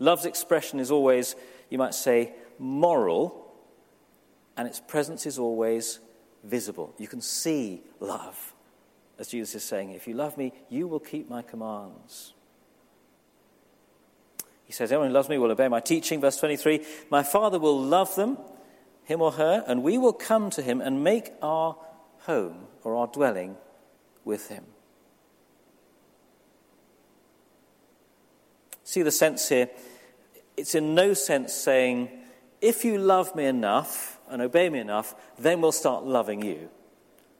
Love's 0.00 0.26
expression 0.26 0.80
is 0.80 0.90
always, 0.90 1.36
you 1.70 1.78
might 1.78 1.94
say, 1.94 2.32
moral, 2.58 3.52
and 4.56 4.66
its 4.66 4.80
presence 4.80 5.26
is 5.26 5.38
always 5.38 6.00
visible. 6.44 6.94
You 6.98 7.08
can 7.08 7.20
see 7.20 7.82
love, 8.00 8.54
as 9.18 9.28
Jesus 9.28 9.54
is 9.56 9.64
saying, 9.64 9.92
if 9.92 10.06
you 10.06 10.14
love 10.14 10.36
me, 10.36 10.52
you 10.68 10.86
will 10.86 11.00
keep 11.00 11.28
my 11.28 11.42
commands. 11.42 12.34
He 14.64 14.72
says, 14.72 14.92
Everyone 14.92 15.08
who 15.08 15.14
loves 15.14 15.30
me 15.30 15.38
will 15.38 15.50
obey 15.50 15.68
my 15.68 15.80
teaching. 15.80 16.20
Verse 16.20 16.36
23 16.36 16.84
My 17.10 17.22
Father 17.22 17.58
will 17.58 17.80
love 17.80 18.14
them, 18.16 18.36
him 19.04 19.22
or 19.22 19.32
her, 19.32 19.64
and 19.66 19.82
we 19.82 19.96
will 19.96 20.12
come 20.12 20.50
to 20.50 20.62
him 20.62 20.80
and 20.80 21.02
make 21.02 21.32
our 21.40 21.76
home 22.20 22.66
or 22.84 22.94
our 22.94 23.06
dwelling 23.06 23.56
with 24.24 24.48
him. 24.48 24.64
See 28.84 29.02
the 29.02 29.10
sense 29.10 29.48
here? 29.48 29.70
It's 30.56 30.74
in 30.74 30.94
no 30.94 31.14
sense 31.14 31.54
saying, 31.54 32.10
if 32.60 32.84
you 32.84 32.98
love 32.98 33.34
me 33.36 33.44
enough 33.44 34.17
and 34.30 34.42
obey 34.42 34.68
me 34.68 34.78
enough, 34.78 35.14
then 35.38 35.60
we'll 35.60 35.72
start 35.72 36.04
loving 36.04 36.42
you. 36.42 36.68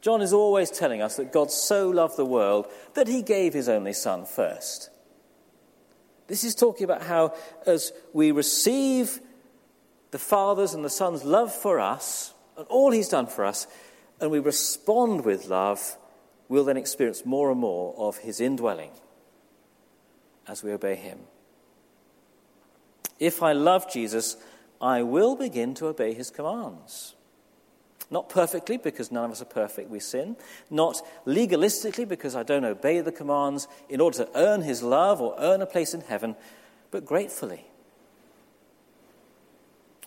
John 0.01 0.23
is 0.23 0.33
always 0.33 0.71
telling 0.71 1.03
us 1.03 1.17
that 1.17 1.33
God 1.33 1.51
so 1.51 1.91
loved 1.91 2.17
the 2.17 2.25
world 2.25 2.67
that 2.95 3.09
he 3.09 3.23
gave 3.23 3.53
his 3.53 3.69
only 3.69 3.93
Son 3.93 4.25
first. 4.25 4.91
This 6.29 6.45
is 6.45 6.55
talking 6.55 6.85
about 6.85 7.03
how, 7.03 7.35
as 7.67 7.93
we 8.13 8.31
receive 8.31 9.21
the 10.11 10.19
Father's 10.19 10.75
and 10.75 10.85
the 10.85 10.91
Son's 10.91 11.25
love 11.25 11.53
for 11.53 11.81
us, 11.81 12.33
and 12.57 12.67
all 12.69 12.91
He's 12.91 13.09
done 13.09 13.27
for 13.27 13.45
us, 13.45 13.67
and 14.21 14.31
we 14.31 14.39
respond 14.39 15.25
with 15.25 15.47
love, 15.47 15.97
we'll 16.49 16.65
then 16.65 16.77
experience 16.77 17.25
more 17.25 17.51
and 17.51 17.61
more 17.61 17.95
of 17.97 18.19
His 18.19 18.41
indwelling 18.41 18.91
as 20.47 20.63
we 20.63 20.73
obey 20.73 20.97
Him. 20.97 21.19
If 23.19 23.43
I 23.43 23.53
love 23.53 23.91
Jesus, 23.91 24.37
I 24.81 25.03
will 25.03 25.35
begin 25.37 25.75
to 25.75 25.87
obey 25.87 26.15
His 26.15 26.31
commands. 26.31 27.15
Not 28.11 28.31
perfectly, 28.31 28.79
because 28.79 29.13
none 29.13 29.27
of 29.27 29.33
us 29.33 29.43
are 29.43 29.47
perfect, 29.47 29.91
we 29.91 30.01
sin. 30.01 30.37
Not 30.71 31.03
legalistically, 31.27 32.09
because 32.09 32.35
I 32.35 32.43
don't 32.43 32.65
obey 32.65 33.01
the 33.01 33.13
commands 33.13 33.69
in 33.89 34.01
order 34.01 34.25
to 34.25 34.31
earn 34.35 34.63
his 34.63 34.83
love 34.83 35.21
or 35.21 35.35
earn 35.39 35.61
a 35.61 35.67
place 35.67 35.93
in 35.93 36.01
heaven, 36.01 36.35
but 36.91 37.05
gratefully. 37.05 37.67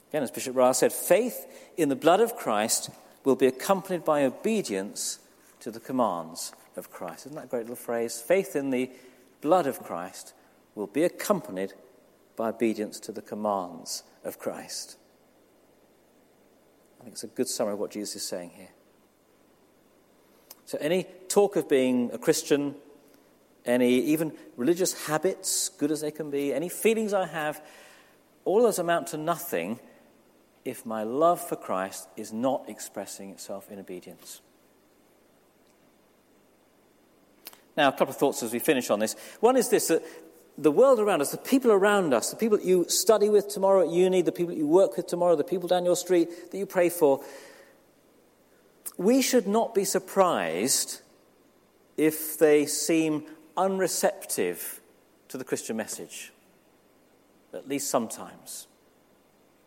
Again, 0.09 0.23
as 0.23 0.31
Bishop 0.31 0.55
Ryle 0.55 0.73
said, 0.73 0.91
faith 0.91 1.45
in 1.77 1.89
the 1.89 1.95
blood 1.95 2.21
of 2.21 2.35
Christ 2.35 2.89
will 3.23 3.35
be 3.35 3.45
accompanied 3.45 4.03
by 4.03 4.25
obedience 4.25 5.19
to 5.59 5.69
the 5.69 5.79
commands 5.79 6.53
of 6.75 6.91
Christ. 6.91 7.27
Isn't 7.27 7.35
that 7.35 7.45
a 7.45 7.47
great 7.47 7.61
little 7.61 7.75
phrase? 7.75 8.19
Faith 8.19 8.55
in 8.55 8.71
the 8.71 8.89
blood 9.41 9.67
of 9.67 9.83
Christ 9.83 10.33
will 10.73 10.87
be 10.87 11.03
accompanied 11.03 11.73
by 12.35 12.49
obedience 12.49 12.99
to 13.01 13.11
the 13.11 13.21
commands 13.21 14.03
of 14.23 14.39
Christ. 14.39 14.97
I 16.99 17.03
think 17.03 17.13
it's 17.13 17.23
a 17.23 17.27
good 17.27 17.47
summary 17.47 17.73
of 17.73 17.79
what 17.79 17.91
Jesus 17.91 18.17
is 18.17 18.27
saying 18.27 18.51
here. 18.55 18.69
So, 20.65 20.77
any 20.79 21.05
talk 21.27 21.55
of 21.55 21.67
being 21.67 22.11
a 22.13 22.17
Christian, 22.17 22.75
any 23.65 23.89
even 23.89 24.33
religious 24.55 25.07
habits, 25.07 25.69
good 25.69 25.91
as 25.91 26.01
they 26.01 26.11
can 26.11 26.29
be, 26.29 26.53
any 26.53 26.69
feelings 26.69 27.13
I 27.13 27.25
have, 27.25 27.61
all 28.45 28.61
those 28.63 28.79
amount 28.79 29.07
to 29.07 29.17
nothing 29.17 29.79
if 30.63 30.85
my 30.85 31.03
love 31.03 31.41
for 31.41 31.55
Christ 31.55 32.07
is 32.15 32.31
not 32.31 32.69
expressing 32.69 33.31
itself 33.31 33.71
in 33.71 33.79
obedience. 33.79 34.41
Now, 37.75 37.87
a 37.87 37.91
couple 37.91 38.09
of 38.09 38.17
thoughts 38.17 38.43
as 38.43 38.51
we 38.51 38.59
finish 38.59 38.89
on 38.89 38.99
this. 38.99 39.15
One 39.39 39.55
is 39.55 39.69
this 39.69 39.87
that 39.87 40.03
the 40.61 40.71
world 40.71 40.99
around 40.99 41.21
us, 41.21 41.31
the 41.31 41.37
people 41.37 41.71
around 41.71 42.13
us, 42.13 42.29
the 42.29 42.35
people 42.35 42.57
that 42.57 42.65
you 42.65 42.85
study 42.87 43.29
with 43.29 43.47
tomorrow 43.47 43.81
at 43.81 43.89
uni, 43.89 44.21
the 44.21 44.31
people 44.31 44.53
that 44.53 44.59
you 44.59 44.67
work 44.67 44.95
with 44.95 45.07
tomorrow, 45.07 45.35
the 45.35 45.43
people 45.43 45.67
down 45.67 45.83
your 45.83 45.95
street 45.95 46.51
that 46.51 46.57
you 46.57 46.67
pray 46.67 46.87
for, 46.87 47.23
we 48.95 49.23
should 49.23 49.47
not 49.47 49.73
be 49.73 49.83
surprised 49.83 51.01
if 51.97 52.37
they 52.37 52.67
seem 52.67 53.25
unreceptive 53.57 54.81
to 55.29 55.37
the 55.37 55.43
Christian 55.43 55.75
message, 55.77 56.31
at 57.53 57.67
least 57.67 57.89
sometimes. 57.89 58.67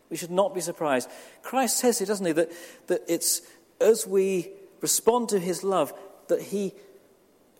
We 0.09 0.15
should 0.15 0.31
not 0.31 0.55
be 0.55 0.61
surprised. 0.61 1.09
Christ 1.41 1.77
says 1.77 1.99
it, 1.99 2.05
doesn't 2.05 2.25
he, 2.25 2.31
that, 2.31 2.51
that 2.87 3.01
it's 3.09 3.41
as 3.81 4.07
we 4.07 4.49
respond 4.79 5.27
to 5.29 5.39
his 5.39 5.61
love 5.61 5.93
that 6.29 6.41
he 6.41 6.73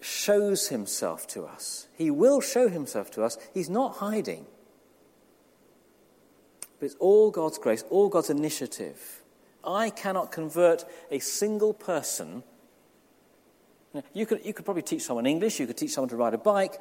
shows 0.05 0.67
himself 0.67 1.25
to 1.25 1.45
us. 1.45 1.87
He 1.97 2.11
will 2.11 2.39
show 2.39 2.69
himself 2.69 3.09
to 3.11 3.23
us. 3.23 3.39
He's 3.53 3.71
not 3.71 3.95
hiding. 3.95 4.45
But 6.79 6.85
it's 6.85 6.95
all 6.99 7.31
God's 7.31 7.57
grace, 7.57 7.83
all 7.89 8.09
God's 8.09 8.29
initiative. 8.29 9.23
I 9.65 9.89
cannot 9.89 10.31
convert 10.31 10.85
a 11.09 11.17
single 11.17 11.73
person. 11.73 12.43
You 14.13 14.27
could, 14.27 14.45
you 14.45 14.53
could 14.53 14.63
probably 14.63 14.83
teach 14.83 15.01
someone 15.01 15.25
English, 15.25 15.59
you 15.59 15.65
could 15.65 15.77
teach 15.77 15.91
someone 15.91 16.09
to 16.09 16.17
ride 16.17 16.35
a 16.35 16.37
bike, 16.37 16.79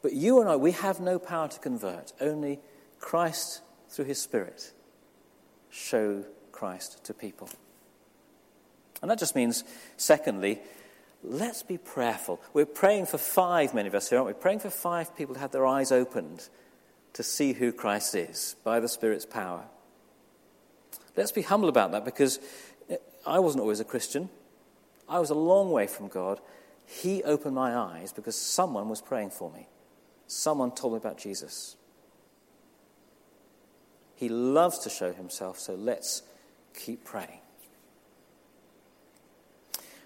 but 0.00 0.14
you 0.14 0.40
and 0.40 0.48
I, 0.48 0.56
we 0.56 0.70
have 0.72 0.98
no 0.98 1.18
power 1.18 1.48
to 1.48 1.58
convert. 1.58 2.14
Only 2.22 2.58
Christ, 2.98 3.60
through 3.90 4.06
his 4.06 4.22
Spirit, 4.22 4.72
show 5.68 6.24
Christ 6.52 7.04
to 7.04 7.12
people. 7.12 7.50
And 9.02 9.10
that 9.10 9.18
just 9.18 9.34
means, 9.34 9.64
secondly, 9.98 10.60
let's 11.22 11.62
be 11.62 11.78
prayerful. 11.78 12.40
We're 12.52 12.66
praying 12.66 13.06
for 13.06 13.18
five, 13.18 13.74
many 13.74 13.88
of 13.88 13.94
us 13.94 14.10
here, 14.10 14.18
aren't 14.18 14.28
we? 14.28 14.40
Praying 14.40 14.60
for 14.60 14.70
five 14.70 15.16
people 15.16 15.34
to 15.34 15.40
have 15.40 15.52
their 15.52 15.66
eyes 15.66 15.92
opened 15.92 16.48
to 17.12 17.22
see 17.22 17.52
who 17.52 17.72
Christ 17.72 18.14
is 18.14 18.56
by 18.64 18.80
the 18.80 18.88
Spirit's 18.88 19.26
power. 19.26 19.64
Let's 21.16 21.32
be 21.32 21.42
humble 21.42 21.68
about 21.68 21.92
that 21.92 22.04
because 22.04 22.40
I 23.26 23.38
wasn't 23.38 23.60
always 23.60 23.80
a 23.80 23.84
Christian. 23.84 24.30
I 25.08 25.18
was 25.18 25.30
a 25.30 25.34
long 25.34 25.70
way 25.70 25.86
from 25.86 26.08
God. 26.08 26.40
He 26.86 27.22
opened 27.22 27.54
my 27.54 27.76
eyes 27.76 28.12
because 28.12 28.36
someone 28.36 28.88
was 28.88 29.00
praying 29.00 29.30
for 29.30 29.50
me. 29.50 29.68
Someone 30.26 30.72
told 30.72 30.94
me 30.94 30.96
about 30.96 31.18
Jesus. 31.18 31.76
He 34.16 34.28
loves 34.28 34.78
to 34.80 34.90
show 34.90 35.12
himself, 35.12 35.58
so 35.58 35.74
let's 35.74 36.22
keep 36.74 37.04
praying. 37.04 37.40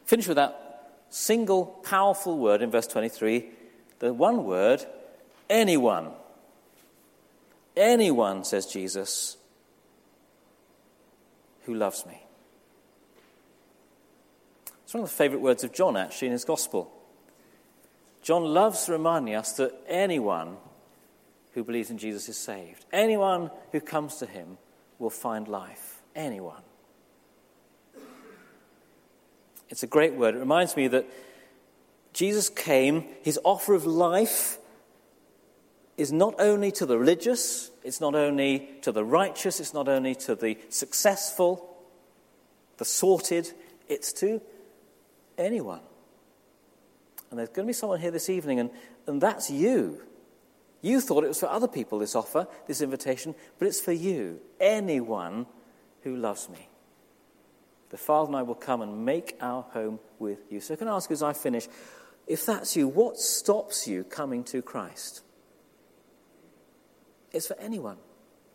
Finish 0.04 0.26
with 0.26 0.36
that 0.36 0.65
single 1.10 1.66
powerful 1.66 2.38
word 2.38 2.62
in 2.62 2.70
verse 2.70 2.86
23 2.86 3.50
the 3.98 4.12
one 4.12 4.44
word, 4.44 4.84
anyone. 5.48 6.10
Anyone, 7.76 8.44
says 8.44 8.66
Jesus, 8.66 9.36
who 11.64 11.74
loves 11.74 12.06
me. 12.06 12.22
It's 14.84 14.94
one 14.94 15.02
of 15.02 15.10
the 15.10 15.16
favourite 15.16 15.42
words 15.42 15.64
of 15.64 15.72
John, 15.72 15.96
actually, 15.96 16.28
in 16.28 16.32
his 16.32 16.44
Gospel. 16.44 16.92
John 18.22 18.44
loves 18.44 18.88
reminding 18.88 19.34
us 19.34 19.52
that 19.52 19.72
anyone 19.88 20.56
who 21.52 21.64
believes 21.64 21.90
in 21.90 21.98
Jesus 21.98 22.28
is 22.28 22.38
saved. 22.38 22.84
Anyone 22.92 23.50
who 23.72 23.80
comes 23.80 24.16
to 24.16 24.26
him 24.26 24.58
will 24.98 25.10
find 25.10 25.48
life. 25.48 26.02
Anyone. 26.14 26.62
It's 29.68 29.82
a 29.82 29.86
great 29.86 30.14
word. 30.14 30.34
It 30.34 30.38
reminds 30.38 30.76
me 30.76 30.88
that 30.88 31.06
Jesus 32.12 32.48
came, 32.48 33.04
his 33.22 33.38
offer 33.44 33.74
of 33.74 33.84
life 33.84 34.58
is 35.96 36.12
not 36.12 36.34
only 36.38 36.70
to 36.72 36.86
the 36.86 36.98
religious, 36.98 37.70
it's 37.82 38.00
not 38.00 38.14
only 38.14 38.70
to 38.82 38.92
the 38.92 39.04
righteous, 39.04 39.60
it's 39.60 39.74
not 39.74 39.88
only 39.88 40.14
to 40.14 40.34
the 40.34 40.58
successful, 40.68 41.76
the 42.76 42.84
sorted, 42.84 43.52
it's 43.88 44.12
to 44.14 44.40
anyone. 45.38 45.80
And 47.30 47.38
there's 47.38 47.48
going 47.48 47.66
to 47.66 47.70
be 47.70 47.72
someone 47.72 48.00
here 48.00 48.10
this 48.10 48.30
evening, 48.30 48.60
and, 48.60 48.70
and 49.06 49.20
that's 49.20 49.50
you. 49.50 50.02
You 50.82 51.00
thought 51.00 51.24
it 51.24 51.28
was 51.28 51.40
for 51.40 51.48
other 51.48 51.68
people, 51.68 51.98
this 51.98 52.14
offer, 52.14 52.46
this 52.66 52.80
invitation, 52.80 53.34
but 53.58 53.66
it's 53.66 53.80
for 53.80 53.92
you, 53.92 54.40
anyone 54.60 55.46
who 56.02 56.16
loves 56.16 56.48
me. 56.48 56.68
The 57.90 57.96
Father 57.96 58.28
and 58.28 58.36
I 58.36 58.42
will 58.42 58.54
come 58.54 58.82
and 58.82 59.04
make 59.04 59.36
our 59.40 59.62
home 59.62 60.00
with 60.18 60.40
you. 60.50 60.60
So 60.60 60.74
I 60.74 60.76
can 60.76 60.88
ask 60.88 61.10
as 61.10 61.22
I 61.22 61.32
finish 61.32 61.68
if 62.26 62.44
that's 62.44 62.74
you, 62.74 62.88
what 62.88 63.18
stops 63.18 63.86
you 63.86 64.02
coming 64.02 64.42
to 64.44 64.60
Christ? 64.60 65.22
It's 67.32 67.46
for 67.46 67.56
anyone. 67.60 67.98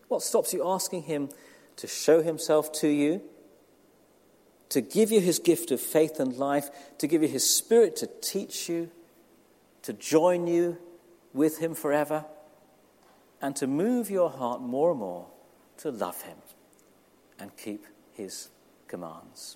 What 0.09 0.21
stops 0.21 0.53
you 0.53 0.67
asking 0.67 1.03
Him 1.03 1.29
to 1.77 1.87
show 1.87 2.21
Himself 2.21 2.71
to 2.73 2.89
you? 2.89 3.21
to 4.71 4.79
give 4.79 5.11
you 5.11 5.19
his 5.19 5.37
gift 5.37 5.69
of 5.71 5.81
faith 5.81 6.17
and 6.17 6.37
life, 6.37 6.69
to 6.97 7.05
give 7.05 7.21
you 7.21 7.27
his 7.27 7.47
spirit 7.47 7.97
to 7.97 8.07
teach 8.21 8.69
you, 8.69 8.89
to 9.81 9.91
join 9.91 10.47
you 10.47 10.77
with 11.33 11.57
him 11.57 11.75
forever, 11.75 12.23
and 13.41 13.53
to 13.57 13.67
move 13.67 14.09
your 14.09 14.29
heart 14.29 14.61
more 14.61 14.91
and 14.91 14.99
more 15.01 15.27
to 15.77 15.91
love 15.91 16.21
him 16.21 16.37
and 17.37 17.55
keep 17.57 17.85
his 18.13 18.47
commands. 18.91 19.55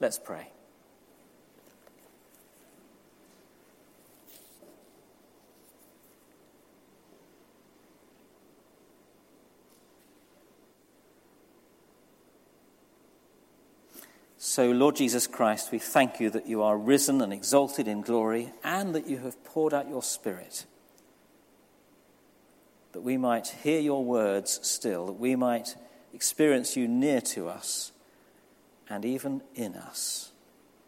Let's 0.00 0.18
pray. 0.18 0.48
So, 14.38 14.70
Lord 14.70 14.94
Jesus 14.94 15.26
Christ, 15.26 15.72
we 15.72 15.80
thank 15.80 16.20
you 16.20 16.30
that 16.30 16.46
you 16.46 16.62
are 16.62 16.78
risen 16.78 17.20
and 17.20 17.32
exalted 17.32 17.88
in 17.88 18.02
glory 18.02 18.52
and 18.62 18.94
that 18.94 19.08
you 19.08 19.18
have 19.18 19.42
poured 19.42 19.74
out 19.74 19.88
your 19.88 20.02
Spirit, 20.02 20.64
that 22.92 23.00
we 23.00 23.16
might 23.16 23.48
hear 23.48 23.80
your 23.80 24.04
words 24.04 24.60
still, 24.62 25.06
that 25.06 25.18
we 25.18 25.34
might 25.34 25.74
experience 26.12 26.76
you 26.76 26.86
near 26.86 27.20
to 27.20 27.48
us 27.48 27.90
and 28.88 29.04
even 29.04 29.42
in 29.54 29.74
us 29.74 30.32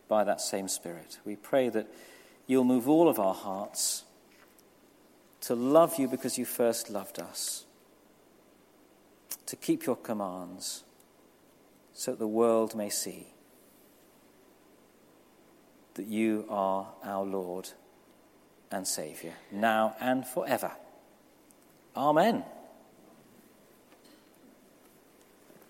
by 0.09 0.25
that 0.25 0.41
same 0.41 0.69
Spirit. 0.69 1.19
We 1.25 1.37
pray 1.37 1.69
that 1.71 1.89
you'll 2.47 2.65
move 2.65 2.89
all 2.89 3.09
of 3.09 3.19
our 3.19 3.35
hearts 3.35 4.05
to 5.43 5.55
love 5.55 5.99
you 5.99 6.09
because 6.09 6.39
you 6.39 6.45
first 6.45 6.91
loved 6.91 7.19
us, 7.19 7.65
to 9.47 9.57
keep 9.57 9.87
your 9.87 9.97
commands 9.97 10.85
so 11.93 12.11
that 12.13 12.19
the 12.19 12.27
world 12.27 12.75
may 12.75 12.91
see 12.91 13.29
that 15.95 16.07
you 16.07 16.45
are 16.49 16.89
our 17.03 17.25
Lord 17.25 17.71
and 18.71 18.87
Saviour, 18.87 19.33
now 19.51 19.97
and 20.01 20.27
forever. 20.27 20.73
Amen. 21.97 22.45